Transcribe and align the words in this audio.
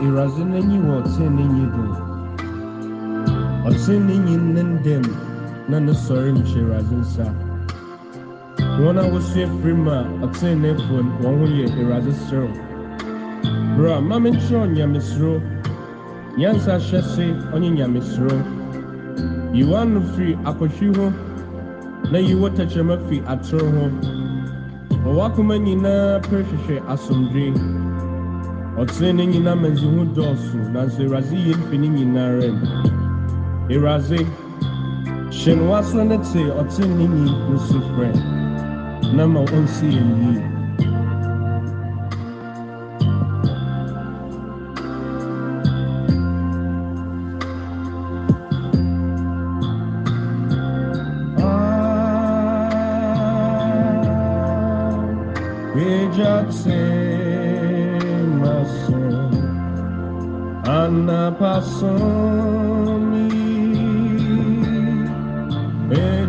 Awurade 0.00 0.42
n'enyi 0.50 0.78
wɔ 0.86 0.94
ɔtene 1.00 1.44
nyi 1.54 1.64
do. 1.74 1.84
Ɔtene 3.68 4.14
nyi 4.24 4.36
ne 4.54 4.62
ndam 4.72 5.04
na 5.68 5.78
ne 5.78 5.92
sɔre 5.92 6.30
nhyɛ 6.32 6.56
Awurade 6.60 6.94
nsa. 7.02 7.26
Wɔn 8.80 8.96
a 8.98 9.02
wɔsua 9.12 9.46
firi 9.60 9.74
mu 9.74 9.90
a 9.90 10.00
ɔtenefoɔ 10.24 11.00
no, 11.04 11.12
wɔn 11.20 11.38
ho 11.38 11.46
yɛ 11.58 11.66
Awurade 11.78 12.12
serew. 12.24 12.48
Bra, 13.76 14.00
ma 14.00 14.16
menkyerɛ 14.18 14.62
onyamesuro. 14.64 15.42
Nyansa 16.38 16.78
hyɛ 16.80 17.02
se 17.02 17.24
ɔnye 17.52 17.70
nyamesuro. 17.76 18.36
Yi 19.52 19.64
w'ano 19.64 20.00
firi 20.16 20.34
akɔhwi 20.48 20.96
ho 20.96 21.12
na 22.10 22.18
yi 22.18 22.34
wɔ 22.34 22.48
tɛkyerɛma 22.56 22.96
fi 23.06 23.20
atoro 23.28 23.68
ho. 23.68 23.84
Ma 25.04 25.10
w'akoma 25.12 25.58
nyinaa 25.60 26.20
pere 26.22 26.42
hwehwɛ. 26.44 27.89
Ɔtene 28.80 29.12
ne 29.12 29.24
nyinaa 29.26 29.56
manzi 29.62 29.84
ho 29.92 30.02
dɔɔso, 30.16 30.56
nanso 30.72 31.02
Awurade 31.02 31.36
yɛ 31.46 31.52
mfi 31.60 31.76
ne 31.78 31.88
nyinara 31.88 32.48
mu. 32.58 32.66
Awurade, 33.72 34.18
hyɛ 35.38 35.52
no 35.56 35.64
w'aso 35.70 36.02
ne 36.08 36.16
te 36.28 36.40
ɔtene 36.60 36.94
ne 36.96 37.04
nyi 37.06 37.30
ne 37.50 37.58
sufrɛ, 37.68 38.08
na 39.14 39.26
ma 39.26 39.40
ɔnsi 39.40 39.86
yɛn 39.96 40.10
yie. 40.22 40.49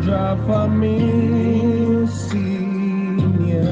Già 0.02 0.36
fammi 0.48 2.08
signa 2.08 3.70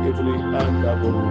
Namishe, 0.05 0.31
Onyami. 1.05 1.25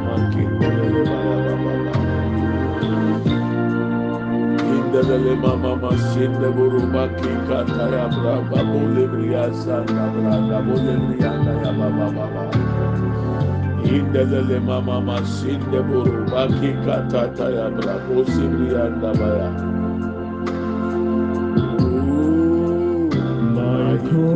maiko 23.55 24.27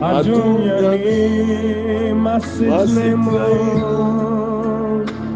adunyami 0.01 1.19
masitnemo 2.23 3.39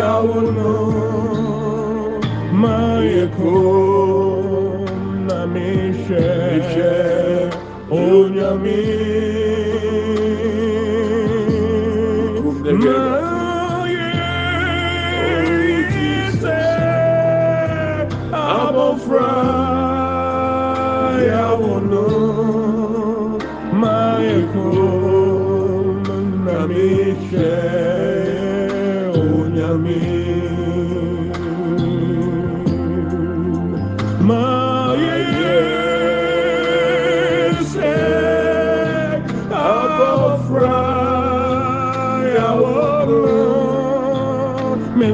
yawuno 0.00 0.72
mayeko 2.62 3.54
na 5.26 5.38
mishe 5.52 6.26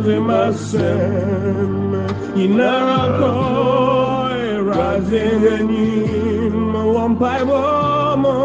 mezemasem 0.06 1.74
inarako 2.36 3.32
erazenyim 4.54 6.56
wampaibomo 6.94 8.36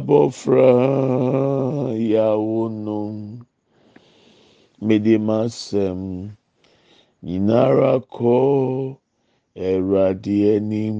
abɔfra 0.07 0.71
yawo 2.11 2.61
no 2.85 2.99
mede 4.85 5.15
m'asɛm 5.27 6.01
nyinara 7.25 7.93
kɔ 8.15 8.35
awurade 9.67 10.37
anim 10.55 10.99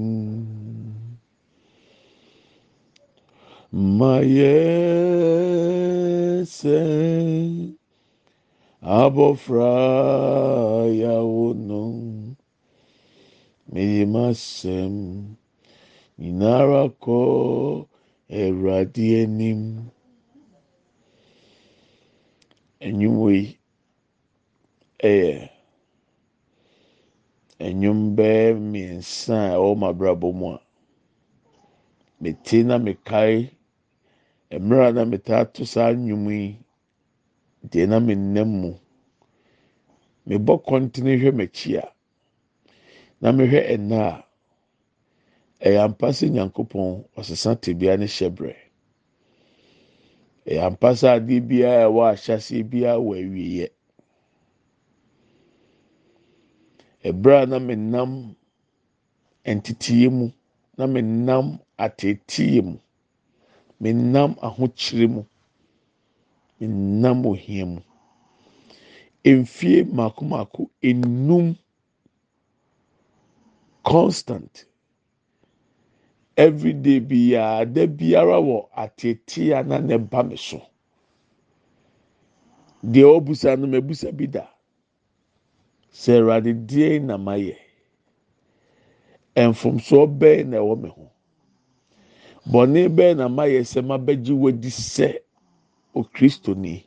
mayɛ 3.98 4.54
sɛ 6.56 6.78
abɔfra 9.00 9.72
yawo 11.00 11.44
no 11.68 11.82
mede 13.72 14.04
nyinara 16.20 16.82
kɔ 17.02 17.18
awurade 18.30 19.22
anim. 19.22 19.90
Enyimwe 22.86 23.32
yi 23.34 23.52
nnwom 27.74 28.00
bɛyɛ 28.16 28.46
mmiɛnsa 28.60 29.34
a 29.52 29.56
ɛwɔ 29.58 29.70
mu 29.80 29.86
abrabɔ 29.90 30.28
mu 30.38 30.46
a 30.54 30.60
mete 32.20 32.56
na 32.68 32.76
mekae 32.78 33.50
mmerɛ 34.52 34.88
na 34.94 35.02
metaa 35.10 35.44
to 35.52 35.62
saa 35.66 35.90
nnwom 35.92 36.24
yi 36.30 36.58
deɛ 37.70 37.88
na 37.88 37.98
me 38.00 38.14
nam 38.14 38.50
mu. 38.60 38.70
Mebɔ 40.26 40.54
kɔntene 40.66 41.12
hwɛ 41.20 41.30
m'akyi 41.38 41.76
a 41.82 41.86
na 43.20 43.32
mehwɛ 43.32 43.60
ɛna 43.74 43.98
a 44.12 44.24
ɛyɛ 45.66 45.80
ampa 45.86 46.08
sɛ 46.12 46.26
nyankopɔn 46.30 47.04
ɔsesa 47.18 47.50
tebea 47.62 47.96
ne 47.98 48.06
hyɛbrɛ 48.06 48.54
ɛyɛ 50.48 50.60
ampa 50.68 50.88
sɛ 51.00 51.06
adeɛ 51.16 51.40
biara 51.48 51.84
ɛwɔ 51.88 52.02
ahyɛseɛ 52.12 52.62
biara 52.70 52.98
wɔ 53.06 53.12
awieɛ 53.22 53.68
ɛberɛ 57.08 57.42
a 57.42 57.46
na 57.46 57.58
menam 57.58 58.34
nteteeɛ 59.46 60.08
mu 60.12 60.26
na 60.78 60.86
menam 60.86 61.58
ateeteeɛ 61.78 62.62
mu 62.64 62.76
menam 63.80 64.34
ahokyere 64.42 65.06
mu 65.14 65.22
menam 66.60 67.26
ohia 67.26 67.66
mu. 67.66 67.80
Mfie 69.24 69.84
mako 69.84 70.24
mako 70.24 70.70
enum 70.82 71.56
constant 73.84 74.66
everyday 76.38 77.00
biara 77.00 77.66
da 77.66 77.86
biara 77.88 78.38
wɔ 78.40 78.68
ateeteeɛ 78.76 79.66
na 79.68 79.78
ne 79.80 79.98
ba 79.98 80.24
me 80.24 80.36
so. 80.38 80.62
Deɛ 82.84 83.04
ɔbusa 83.20 83.58
no 83.60 83.66
mɛbusa 83.68 84.16
bi 84.16 84.26
da. 84.26 84.48
Sɛ 85.92 86.18
awurade 86.20 86.54
deɛ 86.66 87.02
na 87.02 87.18
ma 87.18 87.34
yɛ 87.36 87.56
mfomsoɔ 89.36 90.06
bɛyɛ 90.18 90.46
na 90.48 90.58
ɛwɔ 90.58 90.82
me 90.82 90.88
ho? 90.90 91.10
Bɔnne 92.50 92.88
bɛyɛ 92.96 93.16
na 93.18 93.28
ma 93.28 93.44
yɛ 93.44 93.62
sɛ 93.64 93.84
ma 93.86 93.98
bɛgye 93.98 94.34
wadi 94.36 94.68
sɛ 94.70 95.18
okristoni? 95.94 96.84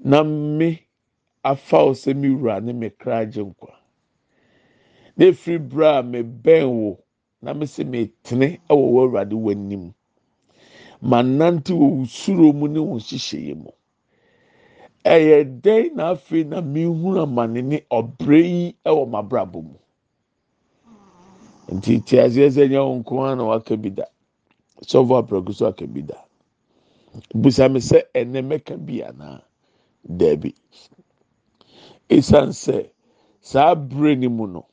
Na 0.00 0.22
me 0.24 0.86
afa 1.44 1.84
wo 1.86 1.92
sɛ 1.92 2.16
me 2.16 2.28
wura 2.30 2.60
ne 2.62 2.72
me 2.72 2.90
kra 2.90 3.20
agye 3.26 3.42
nkwa. 3.44 3.74
Na 5.16 5.26
efiri 5.26 5.58
bere 5.58 5.98
a 5.98 6.02
me 6.04 6.22
bɛn 6.22 6.68
wo 6.70 7.00
na 7.42 7.54
me 7.54 7.66
sɛ 7.66 7.84
me 7.86 8.10
tene 8.24 8.60
ɛwɔ 8.70 8.86
wɔ 8.94 9.00
awurade 9.04 9.34
w'anim 9.36 9.94
ma 11.02 11.22
nante 11.22 11.72
wɔ 11.72 12.06
suro 12.08 12.52
mu 12.54 12.68
ne 12.68 12.80
wɔn 12.80 12.98
nhyehyɛeɛ 13.00 13.56
mu. 13.56 13.70
ɛyɛ 15.04 15.60
dɛn 15.62 15.94
na 15.96 16.10
afei 16.14 16.44
na 16.46 16.60
mihunu 16.62 17.22
amane 17.22 17.62
ne 17.64 17.78
ɔbrɛ 17.90 18.38
yi 18.44 18.76
wɔ 18.86 19.06
m'abrabɔ 19.08 19.62
mu? 19.64 19.76
Nti 21.72 22.00
te 22.06 22.16
aseɛ 22.20 22.50
sɛ 22.50 22.68
nyɛ 22.70 22.80
wɔn 22.80 23.00
nko 23.04 23.14
ara 23.24 23.36
na 23.36 23.44
waka 23.44 23.76
bi 23.76 23.90
da. 23.90 24.04
Sɔfo 24.82 25.14
apɛrɛko 25.22 25.54
so 25.54 25.66
aka 25.68 25.86
bi 25.86 26.02
da. 26.02 26.16
Busame 27.34 27.80
sɛ 27.80 28.02
ɛnɛ 28.14 28.42
mɛka 28.48 28.76
bi 28.86 29.02
anaa? 29.02 29.42
Dɛbi 30.08 30.54
esan 32.10 32.50
sɛ 32.50 32.90
saa 33.42 33.72
abere 33.74 34.16
ne 34.18 34.28
mu 34.28 34.46
no 34.46 34.66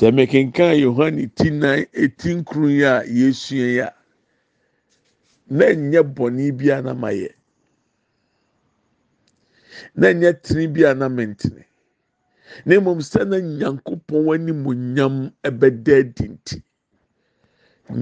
sɛ 0.00 0.08
mɛkenkan 0.16 0.74
yohane 0.80 1.28
ti 1.36 1.50
nan 1.50 1.84
eti 1.92 2.28
nkuru 2.34 2.68
yi 2.70 2.84
a 2.84 3.04
yɛsua 3.04 3.66
yi 3.74 3.78
a 3.80 3.92
na 5.50 5.66
nyɛ 5.74 6.00
bɔnne 6.14 6.56
bi 6.58 6.70
a 6.70 6.80
na 6.82 6.94
ma 6.94 7.08
yɛ. 7.12 7.28
na 9.94 10.08
nyɛ 10.12 10.32
tene 10.42 10.68
bi 10.72 10.82
a 10.84 10.94
na 10.94 11.08
mentene 11.08 11.64
na 12.64 12.80
mmom 12.80 13.00
sɛ 13.00 13.28
na 13.28 13.36
nyankopɔn 13.40 14.24
animuonyam 14.34 15.32
ɛbɛda 15.44 15.92
adi 16.00 16.24
nti 16.28 16.62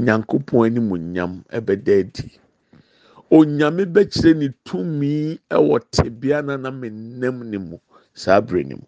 nyankopɔn 0.05 0.67
animuonyam 0.67 1.43
ɛbɛda 1.50 1.93
adi. 2.00 2.31
Onyame 3.31 3.85
bɛkyerɛ 3.95 4.37
ne 4.38 4.49
tumi 4.64 5.38
ɛwɔ 5.50 5.81
tebea 5.90 6.43
na 6.47 6.57
na 6.57 6.71
menam 6.71 7.43
ne 7.50 7.59
mu 7.59 7.78
saa 8.14 8.37
abere 8.40 8.62
ne 8.64 8.75
mu. 8.76 8.87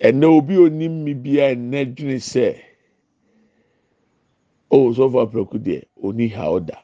Ɛnna 0.00 0.26
obi 0.36 0.56
onim 0.58 1.04
mi 1.04 1.14
bia 1.14 1.54
ɛnna 1.54 1.80
dwene 1.96 2.18
sɛ 2.20 2.56
o 4.70 4.92
sɔfo 4.96 5.18
apɛku 5.26 5.58
deɛ 5.58 5.82
oni 6.02 6.28
ha 6.28 6.44
ɔda 6.56 6.76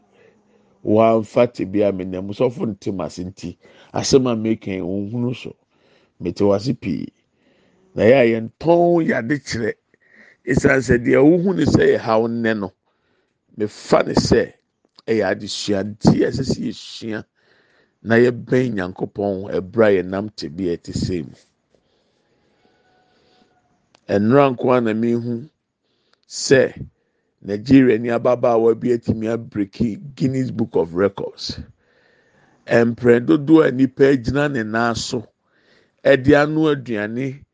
wɔamfa 0.85 1.47
tebea 1.55 1.93
menam 1.93 2.29
sɔfo 2.33 2.67
ntem 2.67 3.01
ase 3.01 3.25
nti 3.25 3.57
asɛm 3.95 4.27
a 4.33 4.37
meka 4.37 4.71
ohunu 4.81 5.35
so 5.35 5.55
mete 6.21 6.41
wase 6.45 6.73
pii. 6.81 7.07
Na 7.95 8.03
yɛ 8.05 8.17
a 8.21 8.25
yɛn 8.33 8.51
tɔn 8.61 9.07
yade 9.09 9.37
kyerɛ 9.47 9.73
esan 10.45 10.81
sɛ 10.81 10.97
deɛ 11.05 11.17
ohu 11.25 11.55
ne 11.55 11.65
sɛ 11.65 11.97
yɛ 11.97 12.29
nnɛ 12.29 12.59
no 12.61 12.73
mefa 13.59 14.03
ne 14.07 14.13
sɛ 14.15 14.53
ɛyɛ 15.07 15.25
adesua 15.33 15.81
a 15.81 15.85
ɛsɛ 16.29 16.45
sɛ 16.45 16.61
yɛsua 16.69 17.25
na 18.03 18.15
yɛbɛn 18.17 18.75
nyankopɔn 18.75 19.49
ɛbrɛ 19.57 19.85
a 19.89 20.03
yɛnam 20.03 20.29
tebea 20.37 20.77
te 20.83 20.93
sɛ 20.93 21.25
mu 21.25 21.35
nnora 24.09 24.51
nko 24.53 24.67
a 24.73 24.81
na 24.81 24.93
mehu 24.95 25.49
sɛ. 26.29 26.63
nigeria 27.47 27.99
ni 27.99 28.09
ababaawa 28.11 28.75
bi 28.75 28.93
atumi 28.93 29.29
abreki 29.29 29.97
guinness 30.17 30.51
book 30.51 30.75
of 30.75 30.95
records. 30.95 31.61
Mpere 32.67 33.21
dodoɔ 33.21 33.69
a 33.69 33.71
nipa 33.71 34.17
gyina 34.17 34.51
ne 34.51 34.63
nan 34.63 34.95
so 34.95 35.27
ɛde 36.05 36.35
ano 36.35 36.63
aduane 36.75 37.45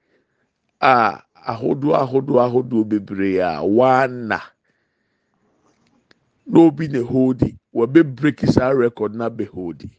a 0.80 1.21
ahodoɔ 1.49 1.94
ahodoɔ 2.02 2.40
ahodoɔ 2.49 2.88
bebree 2.88 3.38
a 3.40 3.61
wana 3.62 4.40
na 6.47 6.61
obi 6.61 6.88
na 6.88 7.00
holdi 7.00 7.56
saa 8.47 8.71
record 8.71 9.14
na 9.14 9.28
bɛ 9.28 9.49
holdi 9.49 9.90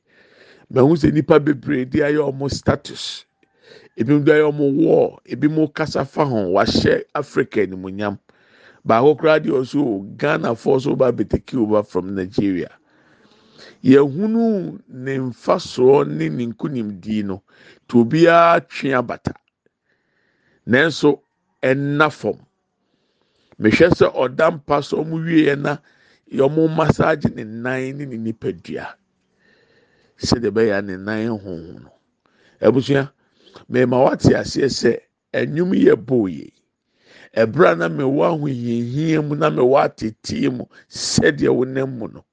mɛhu 0.73 0.97
sɛ 0.97 1.13
nipa 1.13 1.39
bebree 1.39 1.85
de 1.85 1.99
ayɛ 1.99 2.31
wɔn 2.33 2.49
status. 2.51 3.25
Ebi 3.97 4.13
mo 4.13 4.19
de 4.23 4.31
ayɛ 4.33 4.51
wɔn 4.51 4.75
wall 4.85 5.19
ebi 5.25 5.47
mo 5.49 5.67
kasa 5.67 6.05
fa 6.05 6.25
ho 6.25 6.51
wahyɛ 6.53 7.03
africa 7.15 7.61
animuonyam. 7.61 8.17
baako 8.85 9.15
koraa 9.15 9.39
deɛ 9.39 9.53
ɔso 9.61 9.81
ghana 10.17 10.49
foɔ 10.55 10.81
so 10.81 10.95
ba 10.95 11.07
abɛteki 11.11 11.55
over 11.57 11.83
from 11.83 12.15
nigeria. 12.15 12.69
Yɛhunu 13.83 14.79
ne 14.89 15.17
nfasoɔ 15.17 16.07
ne 16.07 16.29
ne 16.29 16.45
nkunimdii 16.47 17.23
no 17.25 17.43
to 17.87 18.03
obiara 18.03 18.59
twe 18.67 18.91
abata. 18.93 19.33
Nanso 20.67 21.19
ɛnna 21.61 22.11
fam. 22.11 22.39
Mehwɛ 23.59 23.89
sɛ 23.95 24.11
ɔda 24.13 24.51
mpa 24.51 24.83
so 24.83 25.03
ɔmo 25.03 25.23
wie 25.23 25.55
na 25.55 25.77
ɔmo 26.31 26.67
masaagye 26.75 27.33
ne 27.35 27.43
nan 27.43 27.97
ne 27.97 28.05
ne 28.05 28.17
nipadua. 28.17 28.95
Sɛdeɛ 30.17 30.51
ɛbɛyɛ 30.51 30.85
ne 30.85 30.97
nan 30.97 31.27
honhom 31.39 31.83
no. 31.83 31.91
Abusua 32.61 33.11
mɛma 33.71 33.97
wate 34.05 34.31
aseɛ 34.41 34.67
sɛ 34.69 34.91
ɛnwom 35.33 35.71
yɛ 35.73 35.95
ɛberɛ 37.41 37.71
a 37.71 37.75
na 37.75 37.87
mewɔ 37.89 38.21
ahohiahia 38.29 39.21
mu 39.27 39.35
na 39.35 39.49
mewɔ 39.49 39.77
ateteɛ 39.85 40.49
mu 40.57 40.65
sɛdeɛ 40.89 41.49
wonam 41.49 41.89
mu 41.97 42.07
no. 42.07 42.23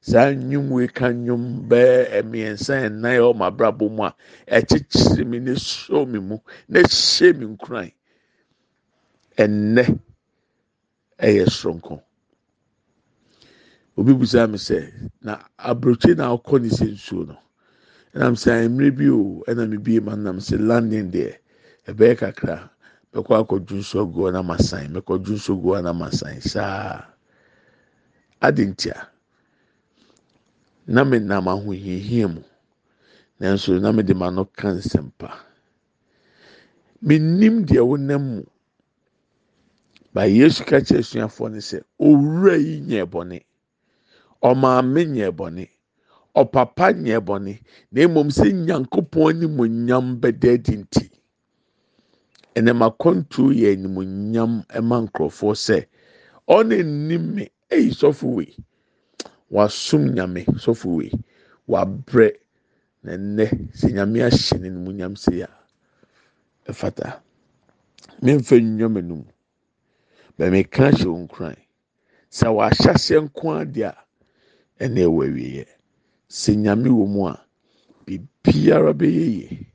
Saa 0.00 0.30
nnwom 0.32 0.68
wei 0.70 0.88
ka 0.88 1.06
nnwom 1.12 1.68
bɛɛ 1.68 2.22
mmiɛnsa 2.24 2.88
nnan 2.88 3.16
ɛwɔ 3.20 3.36
mo 3.36 3.44
abrabɔ 3.44 3.84
mu 3.96 4.02
a 4.04 4.14
ɛkyekyere 4.48 5.26
mi 5.26 5.38
na 5.40 5.52
esɔ 5.52 6.06
mi 6.08 6.18
mu 6.18 6.36
na 6.68 6.80
ehyɛ 6.80 7.36
mi 7.38 7.44
nkuran 7.46 7.92
ɛnnɛ 9.36 9.84
ɛyɛ 11.20 11.44
soronko 11.50 12.00
obi 13.98 14.12
busa 14.14 14.46
mi 14.48 14.56
sɛ 14.56 14.78
na 15.20 15.44
aburokye 15.58 16.16
na 16.16 16.32
akɔ 16.34 16.60
ne 16.62 16.68
sɛ 16.68 16.86
nsuo 16.94 17.26
no. 17.28 17.36
Ɛnam 18.14 18.34
sɛ 18.36 18.68
mmerɛ 18.68 18.90
bi 18.96 19.06
o 19.10 19.42
ɛna 19.48 19.68
mi 19.70 19.76
bie 19.78 20.00
ma 20.00 20.14
nam 20.16 20.38
sɛ 20.38 20.56
landing 20.60 21.10
deɛ 21.10 21.32
ɛbɛyɛ 21.88 22.16
kakra. 22.18 22.70
mɛkɔ 23.12 23.32
akɔdwu 23.40 23.76
nso 23.80 23.96
agu 24.02 24.30
na 24.32 24.42
ma 24.42 24.56
san 24.58 24.86
mɛkɔdwu 24.94 25.32
nso 25.36 25.52
agu 25.56 25.82
na 25.82 25.92
ma 25.92 26.10
san 26.10 26.40
saa 26.40 27.04
adi 28.40 28.64
ntia 28.66 29.08
na 30.86 31.04
me 31.04 31.18
nam 31.18 31.46
ahohiahia 31.48 32.28
mu. 32.34 32.42
Nanso 33.40 33.78
na 33.80 33.92
me 33.92 34.02
de 34.02 34.14
ma 34.14 34.30
no 34.30 34.44
ka 34.44 34.68
nsɛmpa 34.68 35.30
menim 37.02 37.64
deɛ 37.66 37.82
wonam 37.86 38.22
mu. 38.22 38.42
Ba 40.14 40.22
yesu 40.26 40.64
ka 40.64 40.76
suafoɔ 40.80 41.50
no 41.52 41.58
sɛ 41.58 41.82
owura 42.00 42.56
yi 42.58 42.80
nyɛ 42.80 43.04
bɔne 43.10 43.42
ɔmaame 44.42 45.02
nyɛ 45.08 45.30
bɔne 45.32 45.68
ɔpapa 46.42 46.86
nyɛ 47.02 47.18
bɔne. 47.26 47.60
Na 47.92 48.02
mmom 48.08 48.28
sɛ 48.30 48.52
nyankopɔn 48.52 49.28
anim 49.42 49.86
nyam 49.86 50.20
bɛda 50.20 50.54
adi 50.54 50.76
nti. 50.76 51.10
ɛnam 52.56 52.80
akɔntu 52.86 53.42
yɛ 53.60 53.68
animuonyam 53.76 54.52
ɛma 54.76 54.96
nkurɔfoɔ 55.06 55.52
sɛ 55.66 55.86
ɔne 56.48 56.76
nim 56.84 57.34
me. 57.34 57.50
Ɛyi 57.70 57.90
sɔfo 57.92 58.26
wei. 58.36 58.56
Wasum 59.50 60.14
nyame 60.14 60.44
sɔfo 60.64 60.86
wei. 60.96 61.12
Wabrɛ 61.68 62.32
na 63.02 63.12
nnɛ. 63.16 63.46
Sɛ 63.74 63.92
nyame 63.92 64.18
ahyɛ 64.26 64.60
ne 64.60 64.68
animuonyam 64.68 65.16
se 65.18 65.42
a 65.42 65.48
ɛfata. 66.68 67.20
Memfa 68.22 68.56
nnwom 68.60 68.96
anum 68.98 69.24
bɛmeka 70.38 70.92
hyɛ 70.96 71.06
wo 71.06 71.26
nkran. 71.26 71.56
Sɛ 72.30 72.46
wahyɛseɛ 72.56 73.20
nko 73.28 73.46
adeɛ 73.62 73.84
a 73.86 73.96
ɛna 74.84 75.00
ɛwɔ 75.06 75.22
awieɛ 75.28 75.66
sɛ 76.28 76.52
nyame 76.56 76.88
wɔ 76.90 77.06
mu 77.06 77.26
a 77.28 77.34
biribiara 78.06 78.92
bɛyɛ 78.92 79.24
yie. 79.36 79.66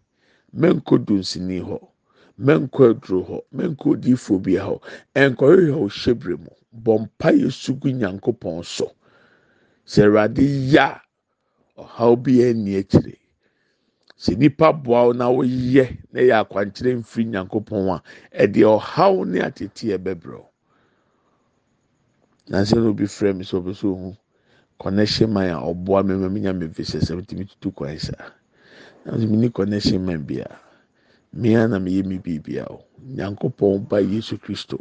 Mɛnkɔ 0.55 1.05
dunsini 1.05 1.59
hɔ 1.59 1.77
mɛnkɔ 2.39 2.81
aduro 2.91 3.19
hɔ 3.27 3.37
mɛnkɔ 3.55 3.85
odiifo 3.93 4.39
bi 4.43 4.53
hɔ. 4.57 4.81
Ɛnkɔhwehwɛ 5.15 5.75
wo 5.79 5.87
hyɛbrɛ 5.89 6.37
mu. 6.39 6.51
Bɔ 6.73 6.93
mpa 7.01 7.29
yɛ 7.33 7.49
sugu 7.51 7.89
nyankopɔn 7.91 8.63
so. 8.65 8.91
Sɛ 9.85 10.05
awurade 10.05 10.43
ya 10.71 10.99
ɔhaw 11.77 12.15
bi 12.23 12.43
ani 12.43 12.75
akyire. 12.77 13.17
Sɛ 14.17 14.37
nipa 14.37 14.71
boa 14.73 15.07
wo 15.07 15.11
na 15.13 15.29
woyɛ 15.29 15.97
na 16.13 16.21
yɛ 16.21 16.45
akwankyerɛ 16.45 16.95
mfiri 17.01 17.25
nyankopɔn 17.25 17.89
a 17.89 18.01
ɛde 18.47 18.61
ɔhaw 18.63 19.25
ne 19.27 19.39
atete 19.41 19.97
ɛbɛbrɛ 19.97 20.45
nansi 22.49 22.75
na 22.75 22.89
obi 22.89 23.05
frɛ 23.05 23.35
mi 23.35 23.43
sɛ 23.43 23.57
ɔbɛ 23.61 23.75
so 23.75 23.89
ohun 23.91 24.17
connection 24.83 25.31
man 25.33 25.49
a 25.49 25.57
ɔboa 25.63 26.03
mi 26.05 26.13
ma 26.15 26.27
mi 26.29 26.39
nya 26.41 26.53
mi 26.53 26.67
fi 26.67 26.83
sɛ 26.83 26.99
ti 27.27 27.35
mi 27.35 27.45
tutu 27.45 27.71
kwan 27.71 27.97
sa 27.99 28.13
nansi 29.05 29.27
mi 29.29 29.37
ni 29.37 29.49
connection 29.49 30.05
man 30.05 30.23
bia 30.27 30.47
mia 31.33 31.67
na 31.67 31.79
mi 31.79 31.91
yɛ 32.01 32.05
mi 32.05 32.17
biribi 32.19 32.59
a 32.59 32.67
o 32.69 32.83
nyankopɔn 33.15 33.87
ba 33.89 33.97
yesu 34.01 34.37
kristo. 34.37 34.77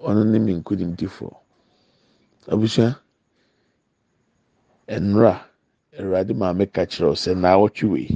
Ɔno 0.00 0.22
ne 0.24 0.38
mi 0.38 0.52
nkonimdifoɔ 0.54 1.32
abusua 2.52 2.88
nnura 4.88 5.34
awurade 5.98 6.32
maame 6.40 6.64
ka 6.74 6.82
kyerɛ 6.90 7.12
sɛ 7.22 7.32
naawɔtwe 7.42 7.86
wei 7.92 8.08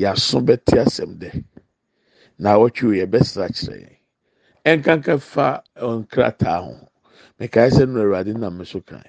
yɛaso 0.00 0.38
bɛte 0.46 0.74
asɛm 0.84 1.10
dɛ 1.20 1.30
naawɔtwe 2.42 2.84
wei 2.88 2.98
yɛbɛsra 3.02 3.46
kyerɛ 3.56 3.76
yɛn 3.84 3.96
ɛnkanka 4.70 5.14
fa 5.20 5.46
nkrataa 5.98 6.60
ho 6.64 6.74
mekae 7.38 7.68
sɛ 7.76 7.82
nnura 7.86 8.04
awurade 8.06 8.32
nam 8.38 8.64
so 8.64 8.80
kan 8.80 9.02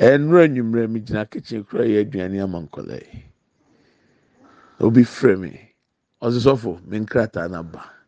nnura 0.00 0.46
nnwummerɛ 0.48 0.90
mi 0.90 1.00
gyina 1.00 1.24
kitchen 1.30 1.64
kura 1.64 1.84
yɛ 1.84 2.00
aduane 2.06 2.40
ama 2.42 2.58
nkɔla 2.60 2.96
yi 3.00 3.24
obi 4.80 5.02
frɛ 5.02 5.38
mi 5.40 5.52
ɔsi 6.22 6.38
sɔfo 6.46 6.80
me 6.86 6.98
nkrataa 7.00 7.50
na 7.50 7.62
ba 7.62 7.98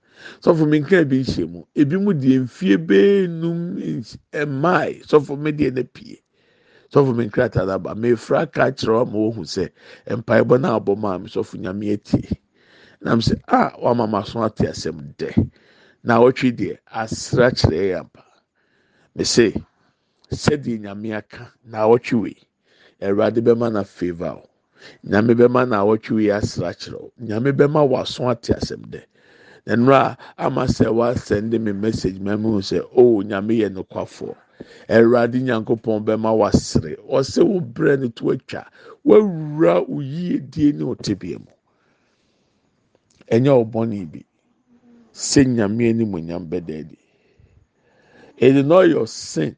sɔfo 0.42 0.68
me 0.68 0.80
nkran 0.80 1.08
bi 1.08 1.22
nhyɛ 1.22 1.48
mu. 1.48 1.64
Ebi 1.74 1.96
mu 1.96 2.12
deɛ 2.12 2.44
mfie 2.44 2.76
bee 2.86 3.26
num 3.26 3.76
mmaa 3.76 5.00
sɔfo 5.06 5.38
me 5.38 5.52
deɛ 5.52 5.72
na 5.74 5.82
pie. 5.82 6.20
sɔfo 6.92 7.14
mi 7.16 7.26
nkrataa 7.28 7.66
n'aba 7.66 7.94
mefra 7.94 8.46
ka 8.50 8.70
kyerɛ 8.70 9.04
wɔn 9.04 9.12
ma 9.12 9.18
wohu 9.18 9.42
sɛ 9.44 9.70
mpaebɔ 10.06 10.60
na 10.60 10.78
abɔ 10.78 10.96
maa 10.98 11.18
mi 11.18 11.28
sɔfo 11.28 11.58
nyame 11.60 11.92
etie 11.96 12.28
nam 13.00 13.20
sɛ 13.20 13.40
a 13.48 13.72
wama 13.80 14.08
ma 14.08 14.22
so 14.22 14.42
ate 14.42 14.66
asɛm 14.68 15.14
dɛ. 15.16 15.30
Na 16.02 16.18
awɔtwe 16.18 16.52
deɛ 16.56 16.78
asra 16.92 17.50
kyerɛ 17.50 17.80
yɛ 17.92 18.00
mpa 18.04 18.24
mese 19.14 19.54
sɛdeɛ 20.30 20.80
nyame 20.80 21.14
aka 21.16 21.52
na 21.64 21.78
awurade 23.02 23.40
bɛma 23.40 23.72
na 23.72 23.82
favour 23.84 24.42
o 24.42 24.48
nyame 25.04 25.34
bɛma 25.34 25.68
na 25.68 25.82
awɔtwe 25.82 26.30
nyame 27.20 27.52
bɛma 27.52 27.88
waso 27.88 28.28
ate 28.28 28.52
asɛm 28.54 28.82
dɛ. 28.90 29.02
Nnura 29.66 30.16
ama 30.38 30.64
sɛ 30.66 30.86
wasɛnde 30.88 31.60
mi 31.60 31.72
message 31.72 32.18
mɛmu 32.18 32.60
sɛ 32.62 32.80
o 32.94 33.22
nyame 33.22 33.58
yɛ 33.60 33.68
nokwafoɔ. 33.72 34.36
awurade 34.88 35.40
nyankopɔn 35.42 36.04
bɛma 36.04 36.36
wasere 36.36 36.96
ɔsɛ 37.08 37.42
wo 37.44 37.60
no 37.96 38.08
to 38.08 38.24
atwa. 38.32 38.66
Wawura 39.04 39.86
wo 39.88 40.00
yiedie 40.00 40.72
ne 40.74 40.84
ɔtebea 40.84 41.38
mu. 41.38 41.52
Ɛnyɛ 43.30 43.64
ɔbɔne 43.64 44.12
bi. 44.12 44.24
Sɛ 45.12 45.46
nyame 45.46 45.88
anim 45.90 46.12
onyam 46.12 46.46
bɛda 46.48 46.96
it 48.40 48.56
is 48.56 48.64
not 48.64 48.88
your 48.88 49.06
sin 49.06 49.54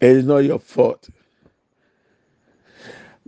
it 0.00 0.10
is 0.10 0.24
not 0.26 0.38
your 0.38 0.60
fault 0.60 1.08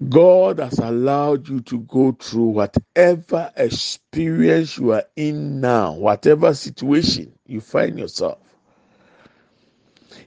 God 0.09 0.61
has 0.61 0.79
allowed 0.79 1.49
you 1.49 1.61
to 1.63 1.81
go 1.81 2.13
through 2.13 2.49
whatever 2.51 3.53
experience 3.57 4.79
you 4.79 4.93
are 4.93 5.05
in 5.17 5.61
now, 5.61 5.95
whatever 5.95 6.55
situation 6.55 7.33
you 7.47 7.61
find 7.61 7.99
yourself. 7.99 8.39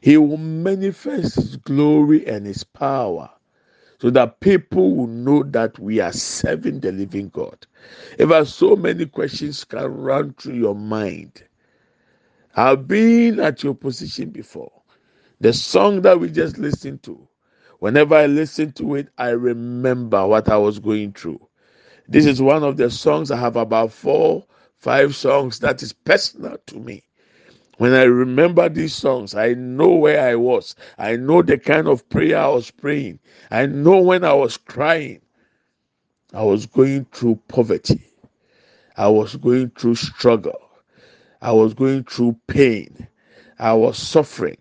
He 0.01 0.17
will 0.17 0.37
manifest 0.37 1.35
His 1.35 1.57
glory 1.57 2.27
and 2.27 2.45
His 2.47 2.63
power 2.63 3.29
so 3.99 4.09
that 4.11 4.39
people 4.41 4.95
will 4.95 5.07
know 5.07 5.43
that 5.43 5.79
we 5.79 5.99
are 6.01 6.13
serving 6.13 6.81
the 6.81 6.91
living 6.91 7.29
God. 7.29 7.67
If 8.19 8.49
so 8.49 8.75
many 8.75 9.07
questions 9.07 9.63
can 9.65 9.85
run 9.85 10.33
through 10.35 10.55
your 10.55 10.75
mind, 10.75 11.43
I've 12.55 12.87
been 12.87 13.39
at 13.39 13.63
your 13.63 13.75
position 13.75 14.31
before. 14.31 14.80
The 15.41 15.53
song 15.53 16.03
that 16.03 16.19
we 16.19 16.29
just 16.29 16.59
listened 16.59 17.01
to, 17.01 17.27
whenever 17.79 18.13
I 18.13 18.27
listen 18.27 18.73
to 18.73 18.93
it, 18.93 19.07
I 19.17 19.29
remember 19.29 20.27
what 20.27 20.47
I 20.47 20.57
was 20.57 20.77
going 20.77 21.13
through. 21.13 21.41
This 22.07 22.27
is 22.27 22.39
one 22.43 22.63
of 22.63 22.77
the 22.77 22.91
songs 22.91 23.31
I 23.31 23.37
have 23.37 23.55
about 23.55 23.91
four, 23.91 24.45
five 24.77 25.15
songs 25.15 25.57
that 25.61 25.81
is 25.81 25.93
personal 25.93 26.57
to 26.67 26.79
me. 26.79 27.01
When 27.79 27.91
I 27.95 28.03
remember 28.03 28.69
these 28.69 28.93
songs, 28.93 29.33
I 29.33 29.55
know 29.55 29.89
where 29.89 30.21
I 30.29 30.35
was. 30.35 30.75
I 30.99 31.15
know 31.15 31.41
the 31.41 31.57
kind 31.57 31.87
of 31.87 32.07
prayer 32.09 32.37
I 32.37 32.47
was 32.49 32.69
praying. 32.69 33.17
I 33.49 33.65
know 33.65 33.99
when 33.99 34.23
I 34.23 34.33
was 34.33 34.57
crying. 34.57 35.21
I 36.35 36.43
was 36.43 36.67
going 36.67 37.05
through 37.05 37.39
poverty. 37.47 38.03
I 38.95 39.07
was 39.07 39.37
going 39.37 39.71
through 39.71 39.95
struggle. 39.95 40.61
I 41.41 41.51
was 41.51 41.73
going 41.73 42.03
through 42.03 42.37
pain. 42.45 43.07
I 43.57 43.73
was 43.73 43.97
suffering. 43.97 44.57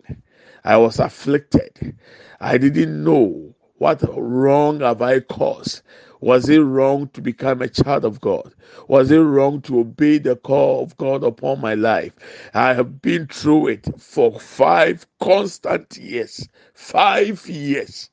I 0.64 0.76
was 0.76 0.98
afflicted. 0.98 1.96
I 2.40 2.58
didn't 2.58 3.04
know 3.04 3.54
what 3.78 4.02
wrong 4.16 4.80
have 4.80 5.02
I 5.02 5.20
caused. 5.20 5.82
Was 6.20 6.48
it 6.50 6.58
wrong 6.58 7.08
to 7.14 7.22
become 7.22 7.62
a 7.62 7.68
child 7.68 8.04
of 8.04 8.20
God? 8.20 8.54
Was 8.88 9.10
it 9.10 9.18
wrong 9.18 9.62
to 9.62 9.80
obey 9.80 10.18
the 10.18 10.36
call 10.36 10.82
of 10.84 10.96
God 10.98 11.24
upon 11.24 11.60
my 11.60 11.74
life? 11.74 12.12
I 12.54 12.74
have 12.74 13.00
been 13.00 13.26
through 13.26 13.68
it 13.68 13.86
for 13.98 14.38
five 14.38 15.06
constant 15.20 15.96
years. 15.96 16.46
Five 16.74 17.48
years. 17.48 18.10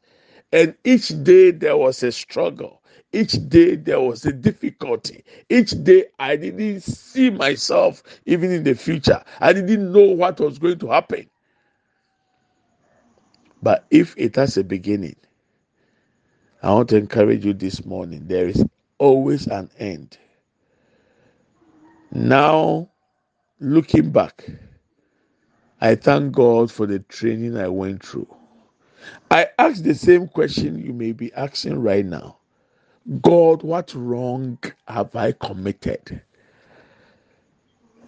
And 0.54 0.76
each 0.86 1.10
day 1.24 1.52
there 1.52 1.78
was 1.78 2.04
a 2.04 2.12
struggle. 2.12 2.82
Each 3.14 3.34
day 3.50 3.76
there 3.76 4.02
was 4.02 4.26
a 4.26 4.34
difficulty. 4.34 5.24
Each 5.50 5.72
day 5.84 6.06
I 6.20 6.38
didn't 6.38 6.82
see 6.82 7.30
myself 7.30 8.04
even 8.26 8.52
in 8.52 8.64
the 8.64 8.76
future. 8.76 9.24
I 9.42 9.54
didn't 9.54 9.92
know 9.92 10.06
what 10.12 10.40
was 10.40 10.60
going 10.60 10.80
to 10.80 10.88
happen. 10.88 11.30
But 13.64 13.86
if 13.92 14.16
it 14.18 14.36
has 14.38 14.58
a 14.58 14.64
beginning, 14.64 15.18
I 16.64 16.74
want 16.74 16.90
to 16.90 16.98
encourage 16.98 17.46
you 17.46 17.54
this 17.54 17.86
morning. 17.86 18.28
There 18.28 18.48
is 18.48 18.66
always 19.00 19.48
an 19.48 19.72
end. 19.80 20.18
Now, 22.12 22.90
looking 23.60 24.12
back, 24.12 24.46
I 25.82 25.96
thank 25.96 26.34
God 26.34 26.72
for 26.72 26.88
the 26.88 27.00
training 27.00 27.58
I 27.58 27.70
went 27.70 28.04
through. 28.06 28.28
I 29.32 29.48
ask 29.60 29.84
the 29.84 29.96
same 29.96 30.28
question 30.28 30.80
you 30.84 30.94
may 30.94 31.12
be 31.14 31.34
asking 31.34 31.80
right 31.82 32.06
now 32.06 32.38
God, 33.22 33.64
what 33.64 33.94
wrong 33.96 34.60
have 34.88 35.16
I 35.16 35.34
committed? 35.34 36.22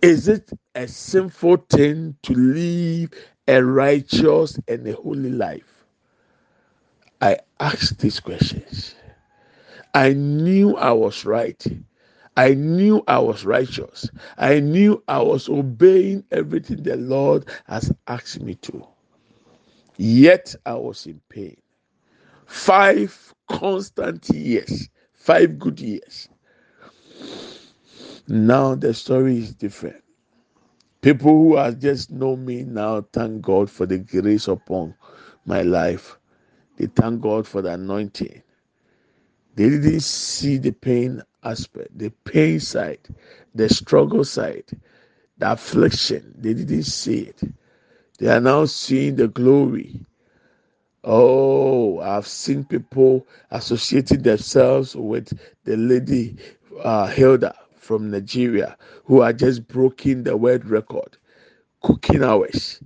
Is 0.02 0.28
it 0.30 0.50
a 0.76 0.88
sinful 0.88 1.58
thing 1.70 2.18
to 2.24 2.34
live 2.34 3.12
a 3.50 3.66
righteous 3.66 4.60
and 4.70 4.88
a 4.88 4.94
holy 4.96 5.32
life? 5.32 5.86
I 7.22 7.40
asked 7.60 8.00
these 8.00 8.20
questions. 8.22 8.96
I 9.96 10.14
knew 10.14 10.78
I 10.78 10.94
was 10.94 11.26
right. 11.26 11.64
I 12.38 12.56
knew 12.56 13.04
I 13.08 13.20
was 13.20 13.46
righteous. 13.46 14.10
I 14.38 14.60
knew 14.62 15.04
I 15.08 15.22
was 15.22 15.50
obeying 15.50 16.26
everything 16.32 16.84
the 16.84 16.98
Lord 16.98 17.46
has 17.68 17.92
asked 18.08 18.42
me 18.42 18.56
to. 18.56 18.88
Yet 19.98 20.56
I 20.66 20.76
was 20.76 21.08
in 21.08 21.22
pain. 21.30 21.58
Five 22.48 23.34
constant 23.50 24.30
years, 24.30 24.90
five 25.14 25.60
good 25.60 25.80
years. 25.80 26.30
Now 28.28 28.76
the 28.76 28.94
story 28.94 29.40
is 29.40 29.54
different. 29.56 30.04
People 31.02 31.32
who 31.32 31.58
have 31.58 31.80
just 31.80 32.12
known 32.12 32.46
me 32.46 32.64
now 32.64 33.02
thank 33.14 33.42
God 33.44 33.70
for 33.72 33.86
the 33.88 34.00
grace 34.00 34.50
upon 34.50 34.96
my 35.46 35.64
life. 35.64 36.20
They 36.78 36.88
thank 36.88 37.22
God 37.22 37.48
for 37.48 37.62
the 37.62 37.74
anointing. 37.74 38.44
They 39.56 39.70
didn't 39.70 40.02
see 40.02 40.58
the 40.58 40.72
pain 40.72 41.24
aspect, 41.44 41.98
the 41.98 42.10
pain 42.26 42.60
side, 42.60 43.00
the 43.56 43.70
struggle 43.70 44.26
side, 44.26 44.66
the 45.38 45.54
affliction. 45.54 46.36
They 46.38 46.54
didn't 46.56 46.84
see 46.84 47.22
it. 47.24 47.42
They 48.20 48.28
are 48.30 48.42
now 48.42 48.66
seeing 48.66 49.16
the 49.18 49.28
glory. 49.30 50.02
Oh, 51.04 52.00
I've 52.00 52.28
seen 52.28 52.66
people 52.66 53.28
associating 53.52 54.24
themselves 54.24 54.96
with 54.96 55.38
the 55.66 55.78
lady 55.78 56.38
uh, 56.84 57.08
Hilda 57.08 57.56
from 57.90 58.12
Nigeria 58.12 58.78
who 59.06 59.22
are 59.22 59.34
just 59.34 59.68
broken 59.68 60.24
the 60.24 60.38
world 60.38 60.64
record, 60.64 61.18
cooking 61.82 62.24
hours. 62.24 62.84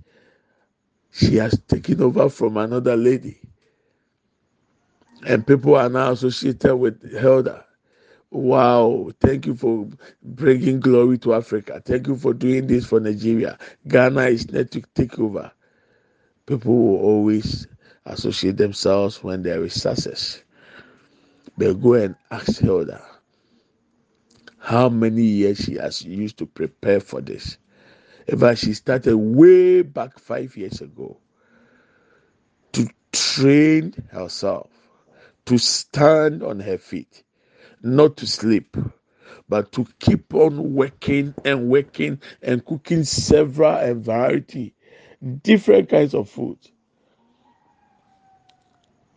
She 1.12 1.36
has 1.36 1.60
taken 1.68 2.00
over 2.00 2.30
from 2.30 2.56
another 2.56 2.96
lady. 2.96 3.38
And 5.26 5.46
people 5.46 5.76
are 5.76 5.90
now 5.90 6.12
associated 6.12 6.76
with 6.76 7.02
Hilda. 7.20 7.66
Wow, 8.30 9.10
thank 9.20 9.44
you 9.46 9.54
for 9.54 9.86
bringing 10.22 10.80
glory 10.80 11.18
to 11.18 11.34
Africa. 11.34 11.82
Thank 11.84 12.06
you 12.06 12.16
for 12.16 12.32
doing 12.32 12.66
this 12.66 12.86
for 12.86 12.98
Nigeria. 12.98 13.58
Ghana 13.86 14.22
is 14.28 14.50
next 14.50 14.70
to 14.70 14.82
take 14.94 15.18
over. 15.18 15.52
People 16.46 16.74
will 16.74 17.00
always 17.02 17.66
associate 18.06 18.56
themselves 18.56 19.22
when 19.22 19.42
there 19.42 19.62
is 19.64 19.74
success. 19.78 20.42
But 21.58 21.74
go 21.82 21.92
and 21.92 22.16
ask 22.30 22.58
Hilda 22.58 23.04
how 24.64 24.88
many 24.88 25.22
years 25.22 25.58
she 25.58 25.74
has 25.74 26.02
used 26.02 26.38
to 26.38 26.46
prepare 26.46 26.98
for 26.98 27.20
this. 27.20 27.58
Ever 28.26 28.56
she 28.56 28.72
started 28.72 29.14
way 29.14 29.82
back 29.82 30.18
five 30.18 30.56
years 30.56 30.80
ago 30.80 31.18
to 32.72 32.88
train 33.12 33.92
herself 34.10 34.70
to 35.44 35.58
stand 35.58 36.42
on 36.42 36.60
her 36.60 36.78
feet 36.78 37.22
not 37.82 38.16
to 38.16 38.26
sleep, 38.26 38.74
but 39.50 39.70
to 39.72 39.86
keep 39.98 40.32
on 40.32 40.72
working 40.74 41.34
and 41.44 41.68
working 41.68 42.18
and 42.40 42.64
cooking 42.64 43.04
several 43.04 43.76
and 43.76 44.02
variety, 44.02 44.74
different 45.42 45.90
kinds 45.90 46.14
of 46.14 46.30
food. 46.30 46.56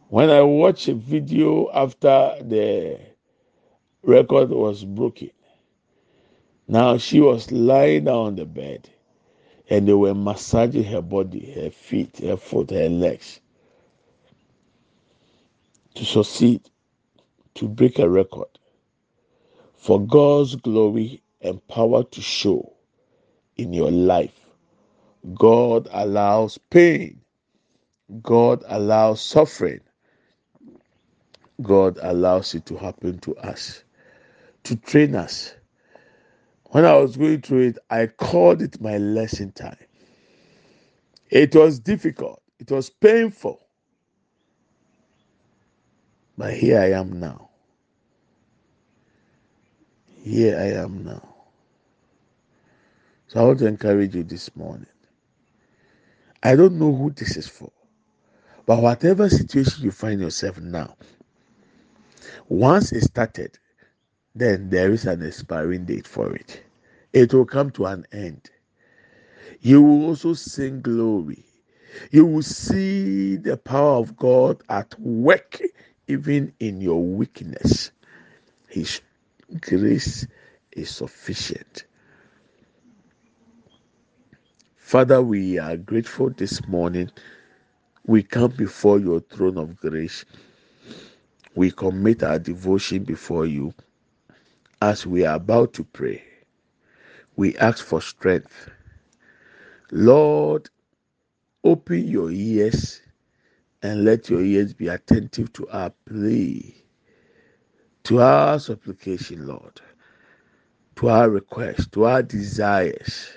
When 0.10 0.30
I 0.30 0.42
watch 0.42 0.90
a 0.90 0.94
video 0.94 1.70
after 1.74 2.36
the 2.42 3.00
record 4.04 4.50
was 4.50 4.84
broken, 4.84 5.32
now 6.68 6.98
she 6.98 7.20
was 7.22 7.52
lying 7.52 8.06
down 8.06 8.16
on 8.28 8.36
the 8.38 8.46
bed 8.46 8.90
and 9.70 9.88
they 9.88 9.94
were 9.94 10.16
massaging 10.16 10.84
her 10.86 11.02
body, 11.02 11.52
her 11.54 11.70
feet, 11.72 12.20
her 12.20 12.38
foot, 12.38 12.72
her 12.72 12.90
legs 12.90 13.42
to 15.96 16.06
succeed 16.06 16.62
to 17.56 17.68
break 17.68 18.00
a 18.00 18.10
record 18.10 18.48
for 19.76 20.00
God's 20.06 20.56
glory 20.56 21.24
and 21.42 21.66
power 21.68 22.04
to 22.04 22.22
show 22.22 22.74
in 23.58 23.74
your 23.74 23.92
life. 23.92 24.40
God 25.36 25.88
allows 25.92 26.58
pain. 26.58 27.22
God 28.24 28.64
allows 28.68 29.22
suffering. 29.22 29.82
God 31.62 32.00
allows 32.04 32.56
it 32.56 32.66
to 32.68 32.78
happen 32.78 33.20
to 33.22 33.36
us, 33.38 33.84
to 34.66 34.78
train 34.78 35.16
us. 35.16 35.56
When 36.72 36.86
I 36.86 36.96
was 36.96 37.18
going 37.18 37.42
through 37.42 37.70
it, 37.70 37.78
I 37.90 38.08
called 38.08 38.62
it 38.62 38.82
my 38.82 38.98
lesson 38.98 39.52
time. 39.54 39.78
It 41.30 41.56
was 41.56 41.80
difficult, 41.80 42.42
it 42.60 42.72
was 42.72 42.90
painful. 42.90 43.62
But 46.38 46.54
here 46.54 46.80
I 46.80 46.92
am 46.94 47.20
now. 47.20 47.50
Here 50.24 50.58
I 50.58 50.84
am 50.84 51.04
now. 51.06 51.36
So 53.28 53.42
I 53.42 53.44
want 53.46 53.60
to 53.60 53.68
encourage 53.68 54.16
you 54.16 54.24
this 54.24 54.56
morning. 54.56 54.88
I 56.44 56.56
don't 56.56 56.80
know 56.80 56.96
who 56.96 57.12
this 57.12 57.38
is 57.38 57.48
for, 57.48 57.72
but 58.66 58.82
whatever 58.82 59.30
situation 59.30 59.84
you 59.84 59.92
find 59.92 60.22
yourself 60.22 60.60
now, 60.60 60.96
once 62.50 62.92
it 62.92 63.04
started, 63.04 63.60
then 64.40 64.70
there 64.70 64.92
is 64.92 65.06
an 65.06 65.24
expiring 65.24 65.86
date 65.86 66.08
for 66.08 66.36
it. 66.36 66.62
It 67.14 67.34
will 67.34 67.46
come 67.46 67.72
to 67.72 67.86
an 67.88 68.06
end. 68.12 68.50
You 69.62 69.82
will 69.82 70.08
also 70.08 70.34
sing 70.34 70.82
glory. 70.82 71.46
You 72.12 72.26
will 72.26 72.44
see 72.44 73.38
the 73.38 73.58
power 73.58 73.98
of 73.98 74.18
God 74.18 74.62
at 74.70 75.00
work 75.00 75.60
even 76.08 76.54
in 76.60 76.82
your 76.82 77.04
weakness. 77.04 77.92
His 78.70 79.02
grace 79.62 80.28
is 80.74 80.90
sufficient. 80.90 81.86
Father, 84.78 85.22
we 85.22 85.60
are 85.60 85.78
grateful 85.78 86.30
this 86.32 86.66
morning. 86.68 87.12
We 88.06 88.24
come 88.24 88.52
before 88.52 89.00
your 89.00 89.22
throne 89.22 89.58
of 89.58 89.78
grace. 89.78 90.26
We 91.56 91.72
commit 91.72 92.24
our 92.24 92.40
devotion 92.40 93.04
before 93.04 93.46
you 93.46 93.74
as 94.82 95.08
we 95.08 95.26
are 95.26 95.36
about 95.36 95.74
to 95.74 95.84
pray. 95.84 96.24
We 97.36 97.58
ask 97.58 97.84
for 97.86 98.02
strength. 98.02 98.70
Lord, 99.92 100.70
open 101.64 102.08
your 102.08 102.32
ears 102.32 103.02
and 103.84 104.06
let 104.06 104.30
your 104.30 104.42
ears 104.42 104.74
be 104.74 104.88
attentive 104.88 105.54
to 105.54 105.70
our 105.70 105.92
plea 106.08 106.76
to 108.08 108.22
our 108.22 108.58
supplication, 108.58 109.46
Lord, 109.48 109.82
to 110.96 111.10
our 111.10 111.30
request, 111.30 111.92
to 111.94 112.06
our 112.06 112.24
desires. 112.24 113.30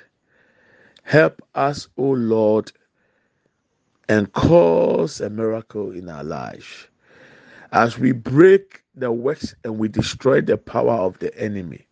Help 1.03 1.43
us, 1.57 1.89
O 1.97 2.11
Lord, 2.11 2.71
and 4.09 4.33
cause 4.33 5.21
a 5.21 5.31
miracle 5.31 5.93
in 5.93 6.09
our 6.09 6.25
lives. 6.25 6.89
As 7.73 7.99
we 7.99 8.13
break 8.13 8.83
the 8.97 9.13
works 9.13 9.55
and 9.65 9.79
we 9.79 9.89
destroy 9.89 10.41
the 10.41 10.57
power 10.57 10.95
of 10.95 11.19
the 11.21 11.37
enemy, 11.39 11.87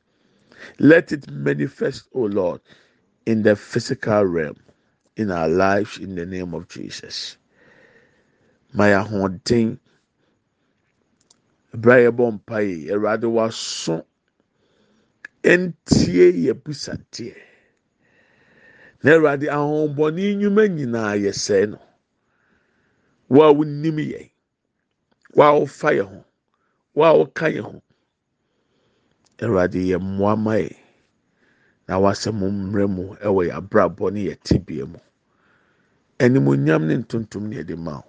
let 0.79 1.13
it 1.13 1.31
manifest, 1.31 2.05
O 2.15 2.23
Lord, 2.23 2.61
in 3.27 3.43
the 3.43 3.55
physical 3.55 4.25
realm, 4.25 4.57
in 5.17 5.31
our 5.31 5.49
lives, 5.49 5.99
in 5.99 6.15
the 6.17 6.27
name 6.27 6.55
of 6.55 6.69
Jesus. 6.69 7.37
My 8.75 8.89
ahoɔden 8.91 9.79
ebere 11.75 12.07
a 12.09 12.11
yɛbɔ 12.13 12.41
mpaeɛ 12.41 12.91
awurade 12.93 13.31
waso 13.31 14.05
ntie 15.45 16.33
yɛ 16.47 16.53
busateɛ 16.55 17.37
na 19.03 19.13
awurade 19.13 19.47
ahombɔne 19.49 20.35
nnwuma 20.37 20.69
nyinaa 20.69 21.69
no 21.69 21.79
a 23.45 23.55
wonim 23.55 23.97
yɛn 23.99 24.31
wo 24.31 24.38
a 25.43 25.53
wofa 25.61 25.91
yɛn 25.97 26.09
ho 26.09 26.25
wo 26.95 27.05
a 27.05 27.15
woka 27.19 27.47
yɛn 27.53 27.63
ho 27.63 27.83
awurade 29.41 29.81
yɛ 29.85 29.99
mmoa 30.01 30.37
ma 30.39 30.55
na 31.89 31.99
wasɛm 32.01 32.41
mmerɛ 32.41 32.89
mu 32.91 33.15
ɛwɔ 33.17 33.49
yɛ 33.49 33.53
abrabɔ 33.61 34.13
ne 34.13 34.25
yɛ 34.31 34.37
tibea 34.45 34.87
mu 34.87 34.99
animonyam 36.21 36.87
ne 36.87 36.97
ntontom 36.99 37.49
ne 37.49 37.57
yɛde 37.63 37.79
ma 37.79 37.99
wo 37.99 38.05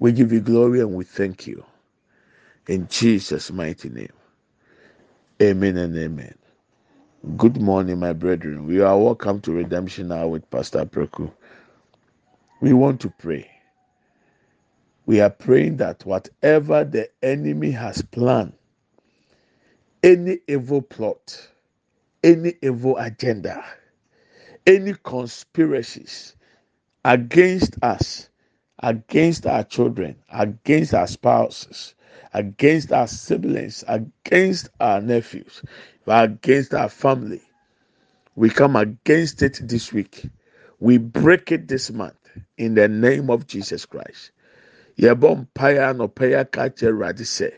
we 0.00 0.12
give 0.12 0.32
you 0.32 0.40
glory 0.40 0.80
and 0.80 0.94
we 0.94 1.04
thank 1.04 1.46
you. 1.46 1.64
In 2.68 2.88
Jesus' 2.88 3.52
mighty 3.52 3.90
name. 3.90 4.12
Amen 5.42 5.76
and 5.78 5.96
amen. 5.96 6.34
Good 7.36 7.60
morning, 7.60 8.00
my 8.00 8.12
brethren. 8.14 8.66
We 8.66 8.80
are 8.82 8.98
welcome 8.98 9.40
to 9.42 9.52
Redemption 9.52 10.12
Hour 10.12 10.28
with 10.28 10.50
Pastor 10.50 10.84
Preku. 10.86 11.32
We 12.62 12.72
want 12.74 13.00
to 13.02 13.10
pray. 13.18 13.50
We 15.06 15.20
are 15.20 15.30
praying 15.30 15.78
that 15.78 16.06
whatever 16.06 16.84
the 16.84 17.10
enemy 17.22 17.72
has 17.72 18.02
planned, 18.02 18.54
any 20.02 20.38
evil 20.48 20.82
plot, 20.82 21.48
any 22.24 22.54
evil 22.62 22.98
agenda, 22.98 23.64
any 24.66 24.94
conspiracies 25.04 26.36
against 27.04 27.76
us, 27.82 28.30
against 28.82 29.46
our 29.46 29.64
children, 29.64 30.16
against 30.32 30.94
our 30.94 31.06
spouses, 31.08 31.94
against 32.34 32.92
our 32.92 33.08
siblings, 33.08 33.84
against 33.88 34.68
our 34.80 35.00
nephews, 35.00 35.62
against 36.06 36.74
our 36.74 36.88
family. 36.90 37.42
We 38.36 38.50
come 38.50 38.76
against 38.76 39.42
it 39.42 39.60
this 39.62 39.92
week. 39.92 40.28
We 40.80 40.98
break 40.98 41.52
it 41.52 41.68
this 41.68 41.90
month 41.90 42.16
in 42.58 42.74
the 42.74 42.88
name 42.88 43.30
of 43.30 43.46
Jesus 43.46 43.86
Christ. 43.86 44.32
Yɛbɔ 45.02 45.28
mpaeɛ 45.40 45.80
anɔpɛyɛ 45.90 46.38
aka 46.40 46.62
kyerɛ 46.76 46.92
Awurade 46.94 47.24
sɛ 47.36 47.48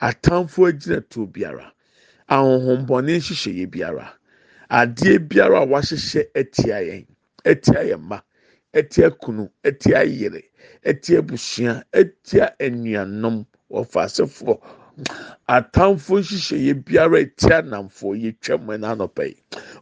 atamfo 0.00 0.66
agyina 0.68 1.00
tuo 1.10 1.26
biara 1.26 1.72
ahohombɔne 2.28 3.12
nhyehyɛeɛ 3.18 3.70
biara 3.70 4.06
adeɛ 4.70 5.18
biara 5.28 5.58
a 5.62 5.66
wahyehyɛ 5.66 6.22
atia 6.34 6.78
yɛn 6.88 7.06
atia 7.44 7.80
yɛn 7.90 8.00
mma 8.02 8.22
atia 8.74 9.10
kunu 9.10 9.48
atia 9.64 10.02
yere 10.04 10.42
atia 10.84 11.22
busua 11.22 11.84
atia 11.92 12.54
anuanom 12.60 13.46
wɔfa 13.70 14.00
asefoɔ 14.06 14.58
atamfo 15.48 16.20
nhyehyɛeɛ 16.20 16.84
biara 16.84 17.18
etia 17.20 17.62
namfo 17.62 18.14
yɛ 18.16 18.34
twam 18.40 18.66
ɛna 18.66 18.96
anɔpɛ 18.96 19.24
yi 19.28 19.36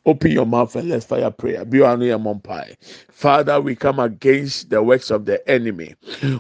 Open 0.07 0.31
your 0.33 0.47
mouth 0.47 0.77
and 0.77 0.89
let's 0.91 1.07
fire 1.07 1.31
prayer. 1.31 1.65
Be 1.65 1.83
on 1.83 2.01
your 2.03 2.19
Father, 3.11 3.61
we 3.61 3.75
come 3.75 3.99
against 4.01 4.71
the 4.71 4.83
works 4.83 5.11
of 5.11 5.25
the 5.25 5.47
enemy. 5.51 5.95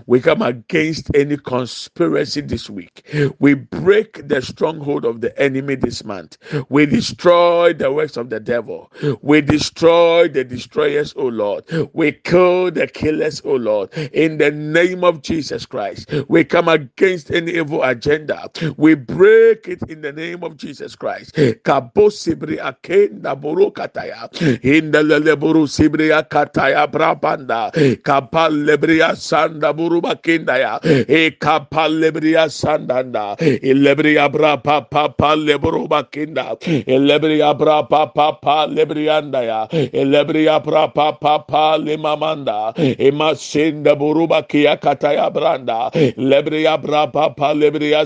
We 0.06 0.20
come 0.20 0.42
against 0.42 1.10
any 1.14 1.37
conspiracy 1.37 2.42
this 2.42 2.68
week. 2.70 3.06
We 3.38 3.54
break 3.54 4.28
the 4.28 4.42
stronghold 4.42 5.04
of 5.04 5.20
the 5.20 5.38
enemy 5.40 5.76
this 5.76 6.04
month. 6.04 6.38
We 6.68 6.87
destroy 6.87 7.72
the 7.72 7.92
works 7.92 8.16
of 8.16 8.30
the 8.30 8.40
devil. 8.40 8.92
We 9.22 9.40
destroy 9.40 10.28
the 10.28 10.44
destroyers, 10.44 11.14
O 11.16 11.26
Lord. 11.26 11.64
We 11.94 12.12
kill 12.12 12.70
the 12.70 12.87
killers, 12.87 13.42
O 13.44 13.54
Lord. 13.54 13.92
In 14.12 14.38
the 14.38 14.50
name 14.50 15.04
of 15.04 15.22
Jesus 15.22 15.66
Christ, 15.66 16.10
we 16.28 16.44
come 16.44 16.68
against 16.68 17.30
any 17.30 17.52
evil 17.52 17.82
agenda. 17.82 18.50
We 18.77 18.94
break 18.94 19.68
it 19.68 19.83
in 19.88 20.00
the 20.00 20.12
name 20.12 20.42
of 20.44 20.57
Jesus 20.57 20.96
Christ. 20.96 21.35
Kabosibri 21.35 22.59
akenda 22.59 23.35
borokataya. 23.40 24.29
In 24.64 24.90
the 24.90 25.03
leburu 25.03 25.66
sibri 25.68 26.11
akataya 26.11 26.87
brabanda. 26.90 27.72
Kapal 28.03 28.53
lebria 28.64 29.12
sanda 29.16 29.72
buruba 29.74 30.14
kindaya. 30.20 30.81
E 31.09 31.31
kapal 31.31 31.90
lebria 32.00 32.46
sandanda. 32.48 33.37
Ilebria 33.38 34.29
brapa 34.33 34.88
papa 34.88 35.37
leburuba 35.37 36.11
kinda. 36.11 36.57
Ilebria 36.87 37.55
brapa 37.59 38.12
papa 38.14 38.66
lebriandaya. 38.68 39.68
Ilebria 39.92 40.62
brapa 40.64 41.18
papa 41.20 41.79
limamanda. 41.79 42.74
Imasinda 42.98 43.96
buruba 43.96 44.46
kia 44.48 44.77
kataya 44.77 45.33
branda. 45.33 45.90
Lebria 46.16 46.79
brapa 46.83 47.12
papa 47.12 47.55
lebria 47.55 48.05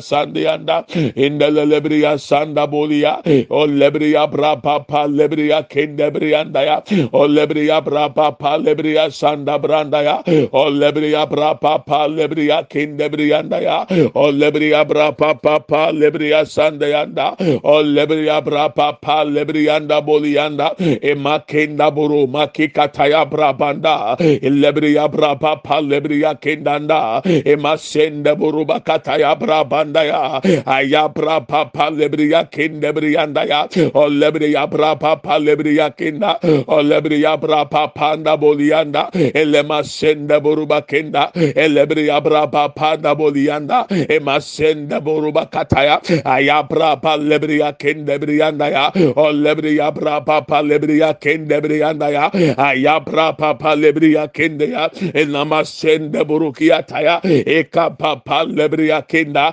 sandianda. 0.49 0.87
Indele 1.17 1.65
lebria 1.67 2.19
sanda 2.19 2.67
bolia. 2.67 3.23
O 3.51 3.67
lebria 3.67 4.27
papa 4.63 5.07
lebria 5.09 5.69
kindebriandaya. 5.69 6.83
O 7.13 7.27
lebria 7.27 7.81
brapa 7.85 8.15
papa 8.15 8.59
lebria 8.59 9.11
sanda 9.11 9.59
brandaya. 9.59 10.23
O 10.53 10.71
lebria 10.71 11.27
brapa 11.29 11.61
papa 11.61 12.09
lebria 12.09 12.67
kindebriandaya. 12.69 13.87
O 14.15 14.31
lebria 14.31 14.85
brapa 14.85 15.41
papa 15.41 15.91
lebria 15.93 16.45
sandayanda. 16.45 17.37
O 17.65 17.83
lebria 17.83 18.43
brapa 18.43 18.75
papa 19.01 19.25
lebrianda 19.25 20.01
bolianda. 20.05 20.75
Emakenda 20.79 21.95
buru 21.95 22.27
makikataya 22.27 23.29
brabanda. 23.31 24.17
Lebria 24.19 25.09
brapa 25.09 25.39
papa 25.63 25.81
lebria 25.81 26.35
kendanda. 26.41 27.23
Emasenda 27.25 28.37
buru 28.39 28.65
bakataya 28.65 29.37
brabanda 29.39 30.05
ya. 30.05 30.38
Aya 30.66 31.09
brapa 31.09 31.48
papa 31.48 31.90
lebria 31.90 32.44
kindebrianda 32.51 33.44
ya. 33.48 33.68
O 33.94 34.09
lebria 34.09 34.66
brapa 34.66 34.98
papa 35.01 35.38
lebria 35.38 35.90
kinda. 35.96 36.38
O 36.66 36.83
lebria 36.83 37.37
brapa 37.40 37.92
panda 37.94 38.37
bolianda. 38.37 39.11
Elema 39.12 39.83
senda 39.85 40.40
buru 40.40 40.66
bakenda. 40.66 41.31
Elebria 41.35 42.20
brapa 42.20 42.68
panda 42.74 43.14
bolianda. 43.14 43.87
Emasenda 43.88 45.01
buru 45.03 45.33
bakataya. 45.33 46.01
Aya 46.24 46.62
brapa 46.62 47.16
lebria 47.16 47.72
kindebrianda 47.79 48.68
ya. 48.70 48.92
O 49.16 49.33
lebria 49.33 49.90
brapa 49.92 50.27
papa 50.46 50.62
lebria 50.62 51.14
kindebrianda 51.14 52.11
ya. 52.12 52.31
Aya 52.59 53.01
brapa 53.01 53.38
papa 53.38 53.74
lebria 53.77 54.29
kende 54.29 54.70
ya. 54.70 54.90
Elama 55.14 55.64
senda 55.64 56.24
buru 56.24 56.53
kiataya. 56.53 57.20
Eka 57.24 57.90
papa 57.98 58.44
lebria 58.44 59.03
kinda. 59.07 59.53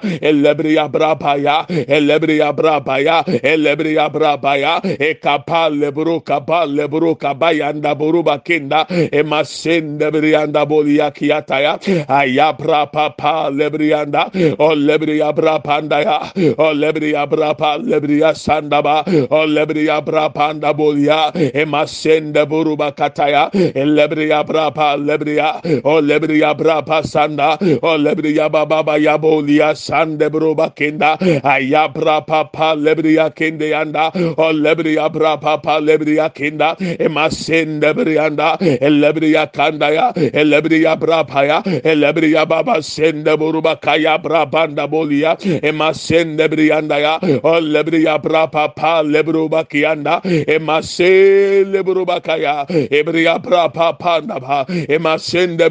Elebria 0.75 0.89
brabaya. 0.91 1.65
Elebria 1.67 2.53
brabaya. 2.53 3.23
Elebria 3.43 4.09
brabaya. 4.11 4.81
Eka 4.83 5.45
pa 5.45 5.69
lebru 5.69 6.21
kapa 6.23 6.65
lebru 6.67 7.15
kabayanda 7.15 7.95
buruba 7.95 8.43
kinda. 8.43 8.85
Emasenda 9.11 10.11
brianda 10.11 10.65
bolia 10.65 11.11
kiataya. 11.11 11.79
Aya 12.09 12.53
brapa 12.53 13.15
pa 13.17 13.49
lebrianda. 13.49 14.29
O 14.59 14.75
lebria 14.75 15.33
brapanda 15.33 16.01
ya. 16.03 16.19
O 16.57 16.73
lebria 16.73 17.25
brapa 17.27 17.77
lebria 17.79 18.33
sandaba. 18.35 19.03
O 19.31 19.45
lebria 19.47 20.01
brapanda 20.01 20.73
bolia. 20.73 21.31
Emasenda 21.53 22.45
buruba 22.45 22.91
kataya. 22.95 23.49
Elebria 23.53 24.43
brapa 24.45 24.97
lebria. 24.97 25.61
O 25.83 26.01
lebria 26.01 26.53
brapa 26.55 27.03
sanda. 27.03 27.57
O 27.81 27.97
lebria 27.97 28.49
baba 28.49 28.97
ya 28.97 29.17
bolia 29.17 29.75
sande 29.75 30.29
buruba 30.29 30.54
kinda. 30.75 31.17
Aya 31.43 31.87
brapa 31.89 32.51
pa 32.51 32.75
lebria 32.75 33.29
kinde 33.35 33.73
anda. 33.73 34.11
O 34.37 34.51
lebria 34.53 35.09
brapa 35.09 35.61
pa 35.61 35.79
lebria 35.79 36.29
kinda. 36.33 36.75
Emasenda 36.99 37.93
brianda. 37.93 38.57
Elebria 38.59 39.51
kanda 39.51 39.91
ya. 39.93 40.13
Elebria 40.13 40.95
brapa 40.99 41.45
ya. 41.45 41.61
Elebria 41.83 42.45
baba 42.47 42.81
sende 42.81 43.37
buruba 43.37 43.75
kaya 43.81 44.17
brabanda 44.17 44.87
bolia. 44.87 45.37
Emasende 45.61 46.47
brianda 46.49 46.99
ya. 46.99 47.19
O 47.43 47.59
lebria 47.59 48.17
brapa 48.21 48.73
pa 48.75 49.01
lebruba 49.03 49.63
kianda. 49.67 50.21
Emase 50.47 51.63
lebruba 51.65 52.21
kaya. 52.23 52.65
Ebria 52.69 53.39
brapa 53.39 53.97
panda 53.99 54.39
ba. 54.39 54.65
Emasende 54.67 55.69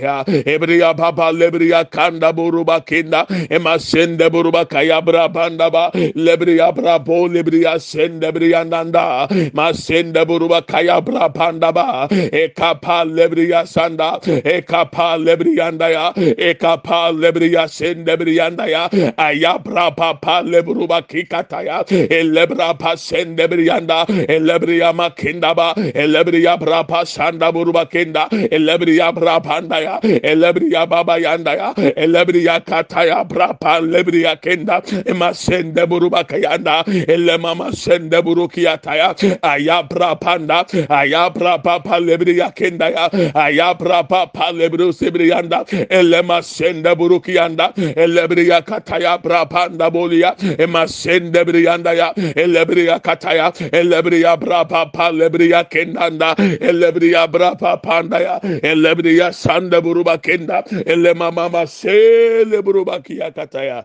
ya. 0.00 0.24
Ebria 0.26 0.94
baba 0.96 1.32
lebria 1.32 1.84
kanda 1.90 2.32
buruba 2.32 2.80
kinda. 2.84 3.26
Emasende 3.50 4.25
buruba 4.30 4.68
kaya 4.68 5.00
brabanda 5.02 5.70
ba. 5.70 5.90
Lebria 6.14 6.72
brabo 6.74 7.28
lebria 7.28 7.78
sende 7.80 8.32
briandanda. 8.32 9.28
Masende 9.52 10.24
buruba 10.26 10.62
brabanda 11.00 11.72
ba. 11.72 12.08
Ekapa 12.10 13.04
lebria 13.04 13.66
sanda. 13.66 14.20
Ekapa 14.22 15.16
lebrianda 15.18 15.90
ya. 15.90 16.12
Ekapa 16.14 17.12
lebria 17.12 17.68
sende 17.68 18.16
brianda 18.16 18.66
ya. 18.68 18.88
Ayabra 19.18 19.94
papa 19.96 20.42
lebruba 20.44 21.02
kikataya. 21.02 21.84
Elebra 22.10 22.78
pa 22.78 22.96
sende 22.96 23.48
brianda. 23.48 24.06
Elebria 24.28 24.92
makinda 24.92 25.54
ba. 25.54 25.74
Elebria 25.76 26.58
brapa 26.58 27.04
sanda 27.06 27.52
buruba 27.52 27.86
kinda. 27.90 28.28
Elebria 28.30 29.12
brapanda 29.14 29.80
ya. 29.82 30.00
Elebria 30.00 30.86
baba 30.88 31.18
yanda 31.18 31.54
ya. 31.56 31.74
Elebria 31.74 32.60
kataya 32.64 33.24
brapa 33.28 33.80
lebria 34.16 34.36
kenda. 34.40 34.82
Ema 35.06 35.34
sende 35.34 35.86
buruba 35.86 36.24
kayanda. 36.24 36.84
Elemama 37.08 37.72
sende 37.72 38.22
burukiataya. 38.22 39.14
Ayabra 39.42 40.20
panda. 40.20 40.64
Ayabra 40.88 41.62
papa 41.62 41.98
lebria 42.00 42.52
kenda 42.54 42.90
ya. 42.90 43.10
Ayabra 43.34 44.08
papa 44.08 44.52
lebru 44.52 44.92
sibrianda. 44.92 45.64
Elema 45.90 46.42
sende 46.42 46.94
burukianda. 46.96 47.72
Elebria 47.96 48.62
kataya 48.62 49.18
brapanda 49.22 49.90
bolia. 49.90 50.34
Ema 50.58 50.86
sende 50.88 51.44
brianda 51.44 51.92
ya. 51.94 52.12
Elebria 52.14 53.00
kataya. 53.00 53.52
Elebria 53.72 54.36
brapa 54.36 54.92
pa 54.92 55.10
lebria 55.10 55.64
kendanda. 55.64 56.34
Elebria 56.60 57.26
brapa 57.28 57.76
panda 57.82 58.18
ya. 58.20 58.40
Elebria 58.62 59.32
sanda 59.32 59.80
buruba 59.80 60.18
kenda. 60.18 60.62
Elema 60.86 61.30
mama 61.32 61.66
sele 61.66 62.62
buruba 62.62 63.00
kia 63.02 63.30
kataya. 63.30 63.84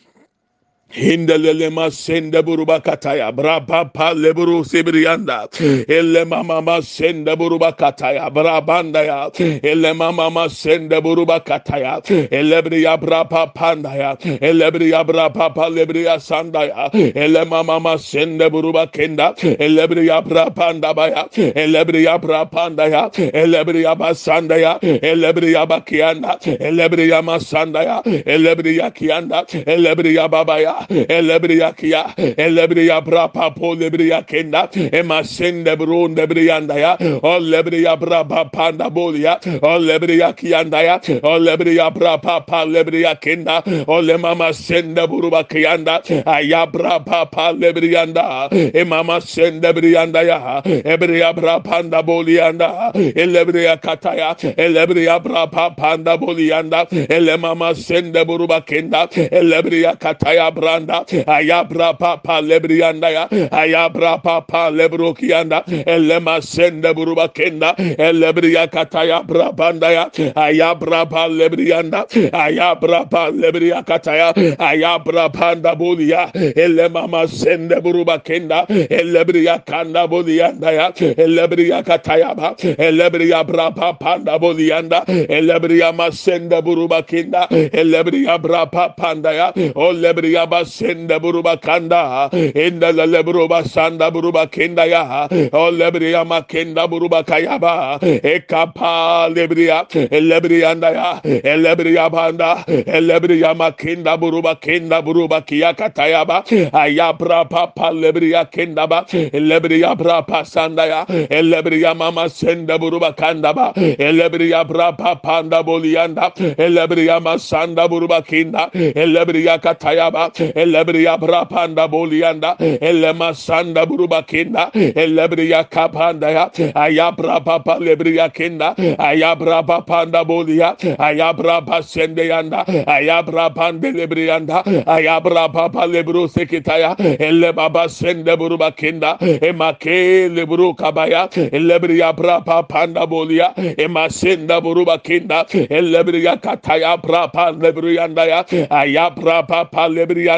Hindelele 0.91 1.69
masende 1.69 2.41
buruba 2.43 2.79
kataya 2.81 3.31
braba 3.31 3.85
pa 3.93 4.13
leburu 4.13 4.63
sibrianda 4.65 5.47
elle 5.89 6.25
mama 6.25 6.61
masende 6.61 7.35
buruba 7.37 7.71
kataya 7.71 8.29
brabanda 8.29 9.03
ya 9.05 9.29
elle 9.63 9.93
mama 9.93 10.29
masende 10.29 11.01
buruba 11.01 11.39
kataya 11.39 12.01
elebriya 12.29 12.97
braba 12.99 13.47
panda 13.53 13.89
ya 13.95 14.15
elebriya 14.41 15.03
braba 15.07 15.49
pa 15.55 15.69
lebriya 15.69 16.19
sanda 16.19 16.65
ya 16.67 16.89
elle 16.93 17.45
mama 17.45 17.79
masende 17.79 18.49
buruba 18.51 18.87
kenda 18.91 19.33
elebriya 19.39 20.21
brabanda 20.21 20.93
baya 20.93 21.25
elebriya 21.55 22.19
brabanda 22.19 22.87
ya 22.91 23.09
elebriya 23.33 23.95
basanda 23.95 24.57
ya 24.57 24.77
elebriya 24.81 25.65
bakianda 25.65 26.37
elebriya 26.59 27.21
masanda 27.23 27.83
ya 27.83 28.03
elebriya 28.25 28.91
kianda 28.91 29.45
elebriya 29.65 30.27
babaya 30.29 30.80
elebriya 30.89 31.75
kia 31.77 32.13
elebriya 32.37 33.01
brapa 33.01 33.51
po 33.55 33.75
lebriya 33.75 34.21
kenda 34.27 34.69
emasende 34.91 35.75
brunde 35.77 36.27
brianda 36.27 36.75
ya 36.79 36.97
o 37.23 37.39
lebriya 37.39 37.97
brapa 37.99 38.45
panda 38.51 38.89
bolia 38.89 39.39
o 39.61 39.79
lebriya 39.79 40.33
kianda 40.35 40.81
ya 40.83 40.99
o 41.23 41.39
lebriya 41.39 41.91
brapa 41.93 42.41
pa 42.45 42.65
lebriya 42.65 43.15
kenda 43.19 43.63
o 43.87 44.01
le 44.01 44.17
mama 44.17 44.53
sende 44.53 45.07
buruba 45.07 45.43
kianda 45.43 46.01
aya 46.25 46.65
brapa 46.67 47.25
pa 47.31 47.51
lebrianda 47.51 48.49
e 48.51 48.83
mama 48.83 49.21
sende 49.21 49.73
brianda 49.73 50.21
ya 50.23 50.61
ebriya 50.65 51.33
brapanda 51.33 52.03
bolianda 52.03 52.91
elebriya 52.93 53.77
kataya 53.81 54.35
elebriya 54.57 55.19
brapa 55.19 55.69
panda 55.75 56.17
bolianda 56.17 56.87
ele 56.91 57.37
mama 57.37 57.73
sende 57.75 58.23
buruba 58.25 58.61
kenda 58.61 59.07
elebriya 59.31 59.95
kataya 59.99 60.51
bra 60.51 60.70
branda 60.71 61.05
ayabra 61.27 61.97
papa 61.97 62.41
lebrianda 62.41 63.09
ya 63.09 63.27
ayabra 63.51 64.21
papa 64.23 64.69
lebrokianda 64.71 65.63
elema 65.85 66.41
sende 66.41 66.93
buruba 66.93 67.27
kenda 67.27 67.75
elebria 67.97 68.67
kataya 68.67 69.23
brabanda 69.23 69.91
ya 69.91 70.09
ayabra 70.35 71.05
pa 71.09 71.27
lebrianda 71.27 72.05
ayabra 72.33 73.05
pa 73.09 73.29
lebria 73.29 73.83
kataya 73.83 74.33
ayabra 74.59 75.29
panda 75.33 75.75
bulia 75.75 76.31
elema 76.55 77.07
masende 77.07 77.81
buruba 77.81 78.19
kenda 78.19 78.65
elebria 78.89 79.59
kanda 79.65 80.07
bulianda 80.07 80.71
ya 80.71 80.93
elebria 81.17 81.83
kataya 81.83 82.35
ba 82.35 82.55
elebria 82.77 83.43
brapa 83.43 83.93
panda 83.99 84.39
bulianda 84.39 85.03
elebria 85.07 85.91
masende 85.91 86.61
buruba 86.61 87.01
kenda 87.03 87.47
elebria 87.49 88.37
brapa 88.37 88.89
panda 88.95 89.31
ya 89.33 89.53
o 89.75 89.91
lebria 89.93 90.45
basende 90.47 90.60
buruba 90.65 91.57
kanda 91.61 92.29
enda 92.33 92.91
lebruba 92.91 93.63
sanda 93.63 94.11
buruba 94.11 94.47
kenda 94.47 94.85
ya 94.85 95.27
o 95.53 95.71
lebria 95.71 96.25
makenda 96.25 96.87
buruba 96.87 97.23
kayaba 97.23 97.99
ekapa 98.23 99.29
lebria 99.33 99.85
elebria 100.11 100.71
anda 100.71 100.89
ya 100.91 101.21
elebria 101.23 102.09
banda 102.09 102.63
elebria 102.67 103.53
makenda 103.53 104.17
buruba 104.17 104.55
kenda 104.55 105.01
buruba 105.01 105.41
kiyakataya 105.41 106.25
ba 106.27 106.43
ayabra 106.73 107.45
papa 107.49 107.91
lebria 107.91 108.45
kenda 108.51 108.87
ba 108.87 109.05
elebria 109.11 109.95
brapa 109.95 110.45
sanda 110.45 110.85
ya 110.85 111.05
elebria 111.29 111.93
mama 111.95 112.29
sende 112.29 112.77
buruba 112.79 113.13
kanda 113.15 113.53
ba 113.53 113.73
elebria 113.75 114.63
brapa 114.67 115.15
panda 115.21 115.63
bolianda 115.63 116.31
elebria 116.57 117.19
masanda 117.19 117.87
buruba 117.87 118.21
kinda 118.21 118.69
elebria 118.73 119.57
katayaba 119.61 120.31
elebria 120.55 121.17
brapanda 121.17 121.87
bolianda 121.87 122.55
elema 122.81 123.33
sanda 123.33 123.85
buruba 123.85 124.23
kinda 124.27 124.71
elebria 124.73 125.63
kapanda 125.69 126.31
ya 126.31 126.49
ayabra 126.75 127.39
papa 127.43 127.77
lebria 127.79 128.29
kinda 128.33 128.75
ayabra 128.99 129.63
panda 129.85 130.23
bolia 130.25 130.75
ayabra 130.99 131.61
pasende 131.65 132.27
yanda 132.27 132.65
ayabra 132.87 133.49
pande 133.53 133.91
lebrianda 133.91 134.63
ayabra 134.87 135.51
papa 135.51 135.85
lebru 135.87 136.27
sekitaya 136.27 136.95
elle 137.19 137.51
baba 137.53 137.89
sende 137.89 138.35
buruba 138.37 138.71
kinda 138.75 139.17
emake 139.41 140.29
lebru 140.29 140.73
kabaya 140.75 141.29
elebria 141.51 142.13
brapa 142.13 142.63
panda 142.67 143.05
bolia 143.07 143.53
emasenda 143.77 144.61
buruba 144.61 144.97
kinda 145.03 145.45
elebria 145.69 146.37
kataya 146.37 146.97
brapa 147.01 147.51
lebrianda 147.51 148.25
ya 148.25 148.45
ayabra 148.69 149.43
papa 149.47 149.87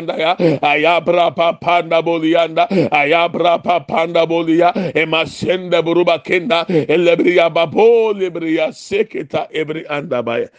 lebrianda 0.05 0.15
ya. 0.17 0.37
Ayabra 0.61 1.31
papa 1.35 1.81
nda 1.81 2.01
bolianda 2.01 2.69
ayabra 2.91 3.59
papa 3.63 4.07
nda 4.07 4.25
bolia 4.25 4.73
emasenda 4.95 5.81
buruba 5.81 6.19
kinda 6.19 6.65
elebria 6.67 7.49
babo 7.49 8.13
lebria 8.13 8.73
sekita 8.73 9.47
ebri 9.53 9.85
anda 9.89 10.23
baya 10.23 10.49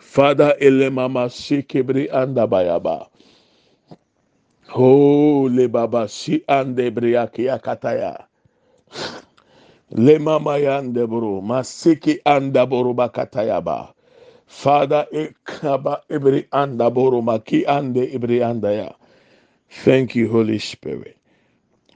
Father 0.00 0.54
elemama 0.60 1.28
sikebri 1.30 2.08
anda 2.12 2.46
bayaba. 2.46 3.08
Oh 4.74 5.48
le 5.50 5.68
baba 5.68 6.08
si 6.08 6.44
ande 6.48 6.90
briaki 6.90 7.50
akataya. 7.50 8.26
Le 9.90 10.18
mama 10.18 10.58
yande 10.58 11.06
bro 11.08 11.42
masiki 11.42 12.18
anda 12.26 12.66
boru 12.66 12.94
bakataya 12.94 13.64
ba. 13.64 13.93
Father 14.46 15.06
ekaba 15.12 16.02
ebri 16.10 16.46
anda 16.52 16.90
ande 17.68 18.12
ebri 18.14 18.42
anda 18.44 18.72
ya. 18.74 18.92
Thank 19.70 20.16
you 20.16 20.28
Holy 20.30 20.58
Spirit. 20.60 21.18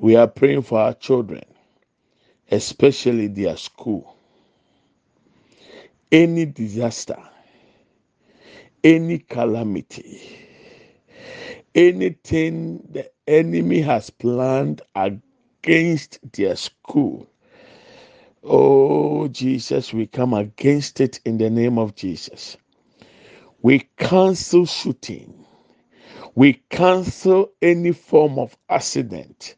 We 0.01 0.17
are 0.17 0.29
praying 0.29 0.63
for 0.63 0.81
our 0.81 0.95
children, 0.95 1.45
especially 2.51 3.29
their 3.29 3.57
school. 3.57 4.17
Any 6.13 6.47
disaster, 6.47 7.19
any 8.85 9.19
calamity, 9.21 10.39
anything 11.75 12.87
the 12.91 13.11
enemy 13.29 13.81
has 13.83 14.11
planned 14.11 14.83
against 14.97 16.21
their 16.33 16.57
school. 16.57 17.29
Oh, 18.45 19.29
Jesus, 19.29 19.93
we 19.95 20.07
come 20.07 20.35
against 20.35 21.01
it 21.01 21.21
in 21.25 21.39
the 21.39 21.51
name 21.51 21.79
of 21.79 21.95
Jesus. 21.95 22.57
We 23.63 23.89
cancel 23.99 24.67
shooting. 24.67 25.47
We 26.35 26.63
cancel 26.71 27.53
any 27.63 27.93
form 27.93 28.39
of 28.39 28.57
accident 28.71 29.57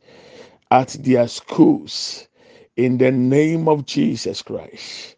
at 0.71 0.91
their 1.01 1.29
schools 1.29 2.29
in 2.77 2.99
the 2.99 3.13
name 3.13 3.69
of 3.69 3.87
Jesus 3.87 4.43
Christ. 4.43 5.17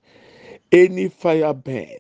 Any 0.73 1.09
fire 1.09 1.55
burn, 1.55 1.99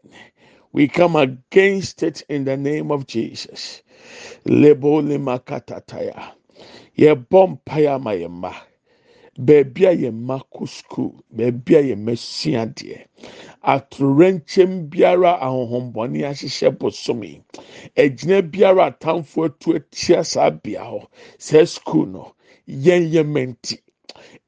we 0.72 0.88
come 0.88 1.16
against 1.16 2.02
it 2.02 2.22
in 2.28 2.44
the 2.44 2.56
name 2.56 2.92
of 2.92 3.06
Jesus. 3.06 3.82
Lebo 4.46 5.02
lema 5.02 5.40
katataya. 5.40 6.32
Yɛbɔ 6.98 7.58
mpaeɛ 7.66 8.00
Beebi 9.38 9.86
a 9.86 9.92
yɛn 9.92 10.12
mma 10.14 10.38
kɔ 10.52 10.66
sukuu, 10.68 11.14
beebi 11.34 11.76
a 11.76 11.80
yɛn 11.80 11.98
mma 12.04 12.16
sua 12.16 12.62
adeɛ. 12.66 13.06
Atorɛnkyɛm 13.64 14.90
biara 14.90 15.32
ahohombɔne 15.40 16.20
ahyehyɛ 16.28 16.70
bosome. 16.78 17.42
Egyina 17.96 18.42
biara 18.42 18.86
atamfo 18.92 19.44
atu 19.46 19.74
atia 19.76 20.22
saa 20.24 20.50
bea 20.50 20.80
hɔ. 20.84 21.06
Saa 21.38 21.64
sukuu 21.64 22.06
no, 22.12 22.34
yɛn 22.68 23.10
yɛn 23.10 23.26
mɛnti. 23.32 23.78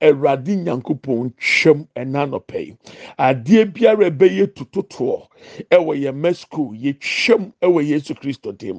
Awurade 0.03 0.53
Nyankopɔn 0.65 1.33
twam 1.41 1.89
ɛna 1.97 2.27
anɔpɛ 2.29 2.59
yi. 2.67 2.77
Adeɛ 3.19 3.73
biara 3.73 4.11
ɛbɛyɛ 4.11 4.53
tututoɔ 4.55 5.27
ɛwɔ 5.71 5.93
yɛn 6.03 6.15
mma 6.15 6.31
sukuu 6.35 6.75
yɛtwam 6.77 7.53
ɛwɔ 7.63 7.89
Yesu 7.89 8.15
Kristo 8.15 8.53
dim. 8.53 8.79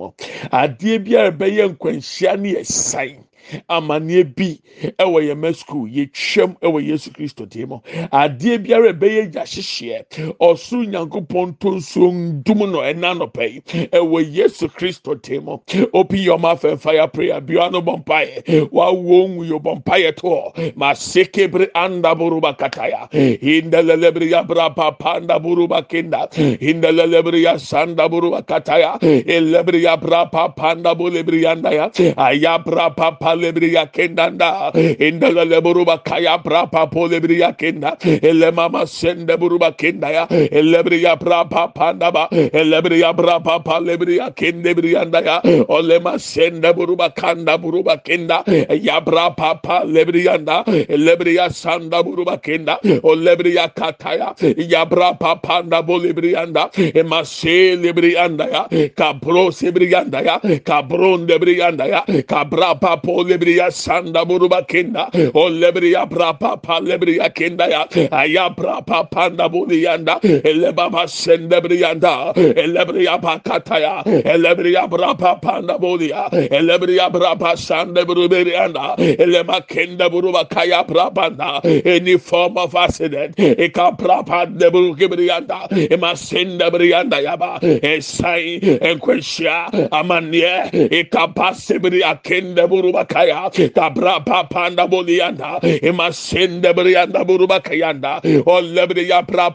Adeɛ 0.54 1.04
biara 1.04 1.32
ɛbɛyɛ 1.32 1.74
nkwanhyia 1.76 2.40
ne 2.40 2.54
yɛsan. 2.54 3.24
Amanneɛ 3.70 4.36
bi 4.36 4.60
ɛwɔ 5.00 5.20
yɛn 5.28 5.38
mma 5.38 5.50
sukuu 5.54 5.88
yɛtwam 5.88 6.56
ɛwɔ 6.62 6.80
Yesu 6.88 7.12
Kristo 7.12 7.46
dim 7.50 7.70
mu. 7.70 7.80
Adeɛ 8.12 8.58
biara 8.66 8.94
ɛbɛyɛ 8.94 9.32
gya 9.34 9.44
hyehyɛ 9.44 10.36
ɔsoro 10.40 10.86
Nyankopɔn 10.86 11.60
to 11.60 11.68
nsuo 11.78 12.12
ndum 12.44 12.60
no 12.72 12.80
ɛna 12.80 13.14
anɔpɛ 13.16 13.44
yi 13.54 13.62
ɛwɔ 13.92 14.34
Yesu 14.34 14.68
Kristo 14.70 15.16
dim 15.22 15.46
mu. 15.46 15.58
Open 15.94 16.20
your 16.20 16.40
mouth 16.40 16.64
and 16.66 16.82
fire 16.82 17.08
prayer. 17.08 17.42
Biara 17.42 17.72
no 17.72 17.82
bɔ 17.82 18.04
mpaeɛ. 18.06 18.70
Wawo 18.72 19.28
nwu 19.30 19.46
yɛ 19.50 19.62
bɔ 19.62 19.84
mpaeɛ 19.84 20.16
to. 20.16 20.72
Masekebre 20.78 21.70
anda 21.76 22.16
buruba 22.16 22.56
kataya. 22.58 23.10
Indelelebri 23.12 24.30
ya 24.32 24.44
brapa 24.44 24.98
panda 24.98 25.40
buruba 25.40 25.88
kinda. 25.88 26.28
Indelelebri 26.34 27.44
ya 27.44 27.56
sanda 27.58 28.10
buruba 28.10 28.44
kataya. 28.46 29.00
Elebri 29.02 29.84
ya 29.84 29.98
brapa 29.98 30.56
panda 30.56 30.96
bulebri 30.96 31.44
yanda 31.44 31.72
ya. 31.74 31.90
Aya 32.18 32.60
brapa 32.60 33.18
palebri 33.20 33.35
ya 33.44 33.86
kendanda. 33.88 34.72
Indelele 35.00 35.62
buruba 35.62 35.98
kaya 36.04 36.38
brapa 36.38 36.88
polebri 36.90 37.40
ya 37.40 37.52
kenda. 37.54 37.98
Ele 38.04 38.52
mama 38.52 38.86
sende 38.88 39.38
buruba 39.38 39.72
kenda 39.72 40.10
ya. 40.12 40.28
Elebri 40.30 41.04
ya 41.04 41.16
brapa 41.16 41.68
panda 41.74 42.12
ba. 42.12 42.28
Elebri 42.32 43.02
ya 43.02 43.14
brapa 43.14 43.60
palebri 43.60 44.18
ya 44.18 44.32
kendebri 44.32 44.94
yanda 44.94 45.20
ya. 45.22 45.42
Olema 45.68 46.20
sende 46.20 46.74
buruba 46.74 47.10
kanda 47.10 47.58
buruba 47.58 47.98
kenda. 47.98 48.44
Ya 48.82 49.02
brapa 49.02 49.56
palebri 49.62 50.26
yanda. 50.26 50.64
Lebriya 50.90 51.50
sanda 51.50 52.04
buruba 52.04 52.38
kenda. 52.38 52.80
Olebriya 53.04 53.68
kataya. 53.74 54.36
Yabra 54.58 55.14
papanda 55.20 55.82
bolibrianda. 55.82 56.70
Emase 56.94 57.76
librianda 57.76 58.46
ya. 58.46 58.90
Kabro 58.96 59.52
sibrianda 59.52 60.22
ya. 60.22 60.40
Kabron 60.64 61.26
debrianda 61.28 61.86
ya. 61.88 62.02
Kabra 62.28 62.76
papo 62.76 63.24
libriya 63.28 63.72
sanda 63.72 64.26
buruba 64.26 64.62
kenda. 64.68 65.10
Olebriya 65.34 66.06
brapa 66.10 66.62
pa 66.62 66.80
lebriya 66.80 67.30
kenda 67.34 67.68
ya. 67.70 67.86
Ayabra 68.12 68.86
papanda 68.86 69.50
bulianda. 69.50 70.20
Elebaba 70.22 71.08
sende 71.08 71.60
brianda. 71.62 72.34
Elebriya 72.36 73.20
pakataya. 73.22 74.04
Elebriya 74.06 74.88
brapa 74.90 75.42
panda 75.42 75.78
bulia. 75.78 76.30
Elebriya 76.32 77.10
brapa 77.12 77.58
sanda 77.58 78.06
burubrianda. 78.06 78.96
Elema 78.98 79.62
kenda 79.68 80.10
buruba 80.10 80.48
kaya 80.50 80.84
prapanda 80.84 81.62
any 81.86 82.18
form 82.18 82.58
of 82.58 82.76
accident 82.76 83.36
eka 83.38 83.98
prapanda 83.98 84.70
burukibrianda 84.72 85.68
emasenda 85.90 86.70
brianda 86.72 87.20
yaba 87.22 87.60
esai 87.62 88.60
enkweshia 88.82 89.72
amanie 89.92 90.70
eka 90.92 91.28
pasibri 91.34 92.04
akenda 92.04 92.68
buruba 92.68 93.06
kaya 93.16 93.48
kabra 93.72 94.20
panda 94.50 94.88
bolianda 94.88 95.60
ema 95.90 96.12
sende 96.12 96.74
brianda 96.76 97.24
buruba 97.24 97.60
kayanda 97.64 98.20
olebre 98.46 99.08
ya 99.08 99.22
pra 99.24 99.50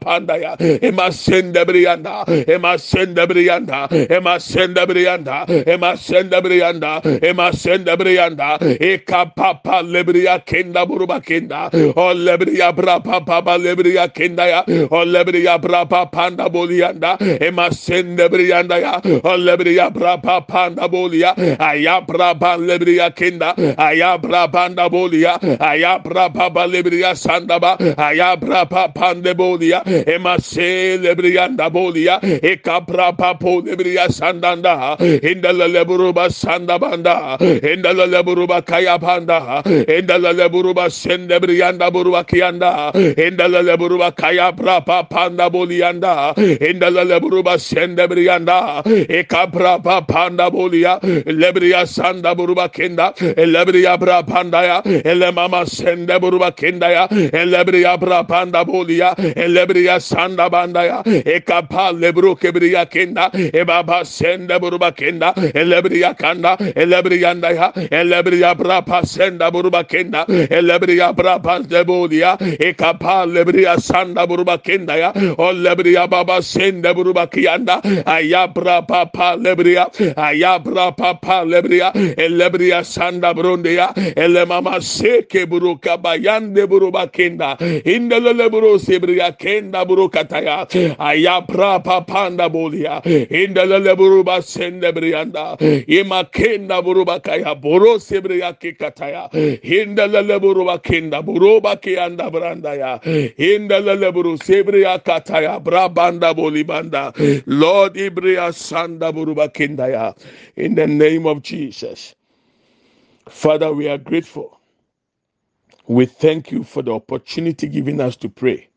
panda 0.00 0.36
ya 0.38 0.54
ema 0.82 1.10
sende 1.10 1.64
brianda 1.66 2.24
ema 2.46 2.78
sende 2.78 3.26
brianda 3.26 3.88
ema 4.10 4.38
sende 4.38 4.86
brianda 4.86 5.44
ema 5.66 5.96
sende 5.96 6.40
brianda 6.40 7.02
ema 7.22 7.52
sende 7.52 7.96
brianda 7.96 8.58
e 8.80 8.98
kapapa 8.98 9.82
lebriya 9.82 10.38
kenda 10.46 10.86
buruba 10.86 11.20
kenda 11.20 11.70
olebre 11.96 12.54
ya 12.58 12.72
bra 12.72 13.00
papa 13.00 13.58
lebre 13.58 13.94
ya 13.94 14.06
kenda 14.08 14.46
ya 14.46 14.64
olebre 14.90 15.42
ya 15.42 15.58
bra 15.58 15.84
panda 15.86 16.48
bolianda 16.48 17.18
ema 17.40 17.70
sende 17.72 18.28
brianda 18.28 18.78
ya 18.78 19.00
olebre 19.24 19.74
ya 19.74 19.90
bra 19.90 20.16
panda 20.46 20.86
bolia 20.88 21.34
ayabra 21.58 22.34
ban 22.34 22.60
lebriya 23.00 23.10
kenda 23.14 23.54
ayabra 23.78 24.50
banda 24.50 24.88
bolia 24.88 25.38
ayabra 25.60 26.28
baba 26.32 26.66
lebriya 26.66 27.14
sandaba 27.16 27.76
ayabra 27.96 28.66
pande 28.94 29.34
bolia 29.34 29.82
emase 30.06 30.98
lebriyanda 31.00 31.70
bolia 31.70 32.20
ekabra 32.20 33.12
papo 33.16 33.60
lebriya 33.62 34.08
sandanda 34.08 34.96
indala 35.22 35.68
leburuba 35.68 36.28
sandabanda 36.30 37.38
indala 37.62 38.06
leburuba 38.06 38.62
kaya 38.64 38.98
panda 38.98 39.62
indala 39.88 40.32
leburuba 40.32 40.90
sende 40.90 41.38
briyanda 41.40 41.90
buruba 41.90 42.24
kiyanda 42.24 42.92
indala 43.16 43.62
leburuba 43.62 44.12
kaya 44.14 44.52
brapa 44.52 45.08
panda 45.08 45.50
bolianda 45.50 46.34
indala 46.60 47.04
leburuba 47.04 47.58
sende 47.58 48.06
briyanda 48.08 48.82
ekabra 49.08 49.78
panda 50.06 50.50
bolia 50.50 50.98
lebriya 51.26 51.86
sanda 51.86 52.34
buruba 52.34 52.68
kenda 52.80 53.12
lebriya 53.36 53.98
bra 54.00 54.22
panda 54.22 54.62
ya 54.64 54.82
ele 55.04 55.30
mama 55.32 55.66
sende 55.66 56.16
buruba 56.20 56.50
kenda 56.56 56.88
ya 56.90 57.04
lebriya 57.52 57.98
bra 58.00 58.22
panda 58.24 58.64
bolia 58.64 59.14
lebriya 59.54 60.00
sanda 60.00 60.48
banda 60.50 60.84
ya 60.84 61.02
e 61.04 61.40
kapa 61.40 61.92
lebru 61.92 62.34
kebriya 62.40 62.86
kenda 62.88 63.30
e 63.34 63.64
baba 63.64 64.04
sende 64.04 64.56
buruba 64.62 64.90
kenda 64.96 65.32
lebriya 65.54 66.14
kanda 66.16 66.56
lebriya 66.92 67.34
nda 67.34 67.50
ya 67.58 67.68
lebriya 68.04 68.54
bra 68.56 68.80
pa 68.82 69.02
senda 69.04 69.50
buruba 69.50 69.84
kenda 69.84 70.24
lebriya 70.68 71.12
bra 71.16 71.38
panda 71.38 71.84
bolia 71.84 72.36
e 72.40 72.72
kapa 72.72 73.26
lebriya 73.26 73.76
sanda 73.80 74.26
buruba 74.26 74.56
kenda 74.58 74.96
ya 74.96 75.10
o 75.38 75.52
lebriya 75.52 76.06
baba 76.08 76.40
sende 76.42 76.94
buruba 76.94 77.26
kiyanda 77.26 77.80
ayabra 78.06 78.82
papa 78.86 79.36
lebriya 79.36 79.86
ayabra 80.16 80.92
papa 80.96 81.44
lebriya 81.44 81.92
elebriya 82.70 82.84
sanda 82.84 83.34
brondeya 83.34 83.94
ele 84.16 84.44
mama 84.46 84.80
seke 84.80 85.46
buru 85.48 85.76
kabayande 85.78 86.66
buru 86.68 86.90
bakenda 86.92 87.56
indele 87.84 88.32
leburu 88.34 88.78
sebriya 88.78 89.36
kenda 89.38 89.84
buru 89.86 90.08
kataya 90.08 90.66
ayabra 90.98 91.82
panda 92.06 92.48
bolia 92.48 93.02
indele 93.30 93.78
leburu 93.82 94.24
basende 94.24 94.92
brianda 94.92 95.56
ima 95.88 96.24
kenda 96.24 96.82
buru 96.82 97.04
bakaya 97.04 97.54
buru 97.60 97.98
sebriya 97.98 98.52
kikataya 98.58 99.28
indele 99.62 100.22
leburu 100.22 100.64
bakenda 100.66 101.22
buru 101.22 101.60
bakiyanda 101.60 102.30
branda 102.30 102.74
ya 102.74 103.00
indele 103.38 103.94
leburu 103.96 104.36
sebriya 104.38 104.98
kataya 104.98 105.60
brabanda 105.60 106.34
bolibanda 106.34 107.12
Lord 107.46 107.94
Ibriya 107.96 108.52
sanda 108.52 109.12
buru 109.12 109.34
bakenda 109.34 109.88
ya 109.90 110.12
in 110.56 110.74
the 110.74 110.86
name 110.86 111.26
of 111.26 111.42
Jesus 111.42 112.14
Father, 113.28 113.72
we 113.72 113.88
are 113.88 113.98
grateful. 113.98 114.60
We 115.88 116.06
thank 116.06 116.52
you 116.52 116.64
for 116.64 116.82
the 116.82 116.92
opportunity 116.94 117.68
given 117.68 118.00
us 118.00 118.16
to 118.18 118.28
pray, 118.28 118.68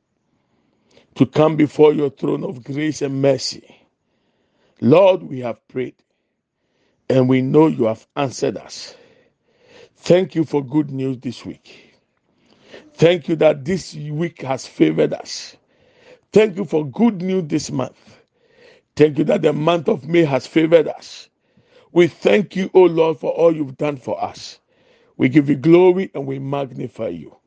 to 1.16 1.26
come 1.26 1.58
before 1.58 1.94
your 1.94 2.10
throne 2.12 2.44
of 2.44 2.64
grace 2.64 3.02
and 3.02 3.22
mercy. 3.22 3.64
Lord, 4.82 5.24
we 5.24 5.40
have 5.42 5.68
prayed 5.70 5.96
and 7.10 7.30
we 7.30 7.42
know 7.42 7.68
you 7.68 7.86
have 7.86 8.08
answered 8.16 8.58
us. 8.58 8.96
Thank 9.98 10.36
you 10.36 10.46
for 10.46 10.64
good 10.64 10.92
news 10.92 11.20
this 11.20 11.46
week. 11.46 11.96
Thank 12.96 13.30
you 13.30 13.36
that 13.38 13.66
this 13.66 13.96
week 13.96 14.42
has 14.44 14.68
favored 14.68 15.14
us. 15.14 15.58
Thank 16.34 16.58
you 16.58 16.66
for 16.66 16.86
good 16.86 17.22
news 17.22 17.46
this 17.48 17.72
month. 17.72 18.20
Thank 18.96 19.18
you 19.20 19.26
that 19.26 19.42
the 19.44 19.54
month 19.54 19.90
of 19.90 20.08
May 20.08 20.24
has 20.26 20.48
favored 20.48 20.88
us. 20.90 21.30
We 21.94 22.08
thank 22.08 22.56
you, 22.58 22.72
O 22.74 22.84
Lord, 22.84 23.20
for 23.20 23.32
all 23.34 23.56
you've 23.56 23.78
done 23.78 23.98
for 23.98 24.24
us. 24.24 24.60
We 25.18 25.30
give 25.30 25.50
you 25.50 25.56
glory 25.58 26.12
and 26.16 26.28
we 26.28 26.40
magnify 26.40 27.10
you. 27.10 27.38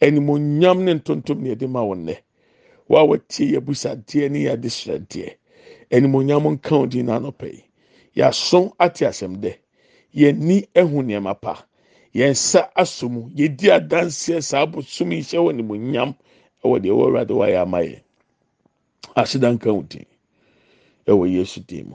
Animonyam 0.00 0.82
ne 0.84 0.94
ntontom 0.94 1.40
ne 1.40 1.50
yɛde 1.54 1.68
ma 1.70 1.80
wɔn 1.82 2.04
nnɛ. 2.06 2.18
Wo 2.88 2.98
a 2.98 3.06
wɔtie 3.08 3.52
yɛ 3.52 3.60
busadeɛ 3.60 4.30
ne 4.30 4.44
yɛde 4.44 4.70
sradeɛ. 4.70 5.36
Animonyam 5.92 6.44
nka 6.58 6.78
wo 6.78 6.86
din 6.86 7.06
n'anɔpɛ 7.06 7.52
yi. 7.52 7.64
Yɛaso 8.16 8.72
ate 8.80 9.06
asɛm 9.06 9.36
dɛ. 9.42 9.56
Yɛni 10.14 10.68
ehu 10.74 11.02
nneɛma 11.02 11.40
pa. 11.40 11.66
Yɛn 12.14 12.30
nsa 12.32 12.70
aso 12.76 13.08
mu. 13.08 13.30
Yɛdi 13.30 13.70
adanseɛ 13.70 14.42
saa 14.42 14.66
abosom 14.66 15.12
yi 15.12 15.22
hyɛ 15.22 15.38
wɔ 15.40 15.50
animonyam 15.54 16.16
ɛwɔ 16.64 16.80
deɛ 16.82 16.90
ɛwɔ 16.92 17.04
awurade 17.06 17.30
wayɛ 17.34 17.62
ama 17.62 17.78
yɛn. 17.78 18.00
Aseda 19.16 19.52
nka 19.54 19.74
wo 19.74 19.82
din. 19.82 20.06
Ɛwɔ 21.06 21.30
Yesu 21.32 21.60
din. 21.66 21.94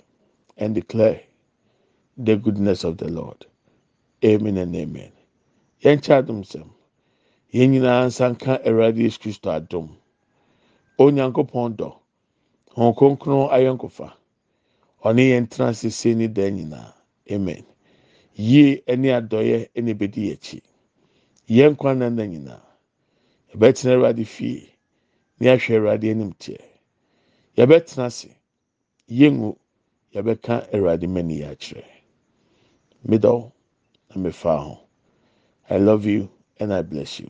and 0.61 0.75
declare 0.75 1.21
the 2.17 2.37
goodness 2.37 2.85
of 2.85 2.97
the 2.97 3.09
Lord. 3.09 3.45
Amen 4.25 4.57
and 4.57 4.75
amen. 4.75 5.11
Yɛn 5.83 5.99
kyɛ 6.01 6.23
adum 6.23 6.43
sɛm. 6.43 6.69
Yɛn 7.53 7.71
nyinaa 7.71 8.07
nsa 8.07 8.29
nka 8.35 8.63
Awurade 8.65 8.97
Yesu 9.03 9.19
Kristo 9.19 9.51
adum. 9.51 9.89
Onyankopɔn 10.99 11.75
dɔ. 11.77 11.95
Wɔn 12.77 12.95
kronkron 12.97 13.49
ayɔnkofa. 13.51 14.13
Ɔne 15.05 15.23
yɛn 15.31 15.49
tena 15.49 15.73
sese 15.73 16.15
ne 16.15 16.27
dan. 16.27 16.93
Amen. 17.31 17.65
Yie 18.35 18.83
ne 18.87 19.09
adɔyɛ 19.09 19.69
ne 19.83 19.93
bedi 19.93 20.31
akyi. 20.33 20.61
Yɛn 21.49 21.77
kwan 21.77 21.99
na 21.99 22.09
nna 22.09 22.25
nyinaa. 22.27 22.61
Yɛbɛtena 23.53 23.93
Awurade 23.95 24.25
fie. 24.27 24.69
Ne 25.39 25.47
ahwɛ 25.49 25.75
Awurade 25.77 26.11
anim 26.11 26.33
teɛ. 26.33 26.61
Yɛbɛtena 27.57 28.05
ase. 28.07 28.29
Yɛngu. 29.09 29.57
Yɛbɛka 30.13 30.71
Awurade 30.73 31.07
mani 31.09 31.41
akyerɛ. 31.41 31.85
Middle. 33.03 33.53
I 35.69 35.77
love 35.77 36.05
you 36.05 36.29
and 36.59 36.73
I 36.73 36.81
bless 36.81 37.19
you. 37.19 37.29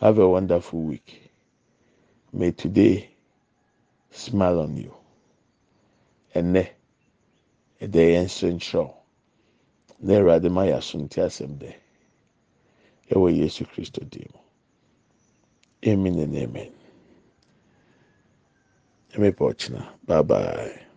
Have 0.00 0.18
a 0.18 0.28
wonderful 0.28 0.80
week. 0.80 1.30
May 2.32 2.50
today 2.52 3.10
smile 4.10 4.60
on 4.60 4.76
you. 4.76 4.94
Ne, 6.34 6.70
a 7.80 7.88
day 7.88 8.16
and 8.16 8.28
nhyerɛw 8.28 8.94
na 10.00 10.14
awurade 10.14 10.50
ma 10.50 10.62
yɛ 10.64 10.76
asomte 10.78 11.18
asɛm 11.26 11.58
dɛ 11.58 11.74
ɛwɔ 13.10 13.36
yesu 13.36 13.64
kristo 13.66 14.00
din 14.10 14.32
amen 15.86 16.18
and 16.18 16.36
amen 16.36 16.72
ɛmepɛ 19.12 19.42
ɔkyena 19.50 19.82
bye 20.06 20.22
bye 20.22 20.87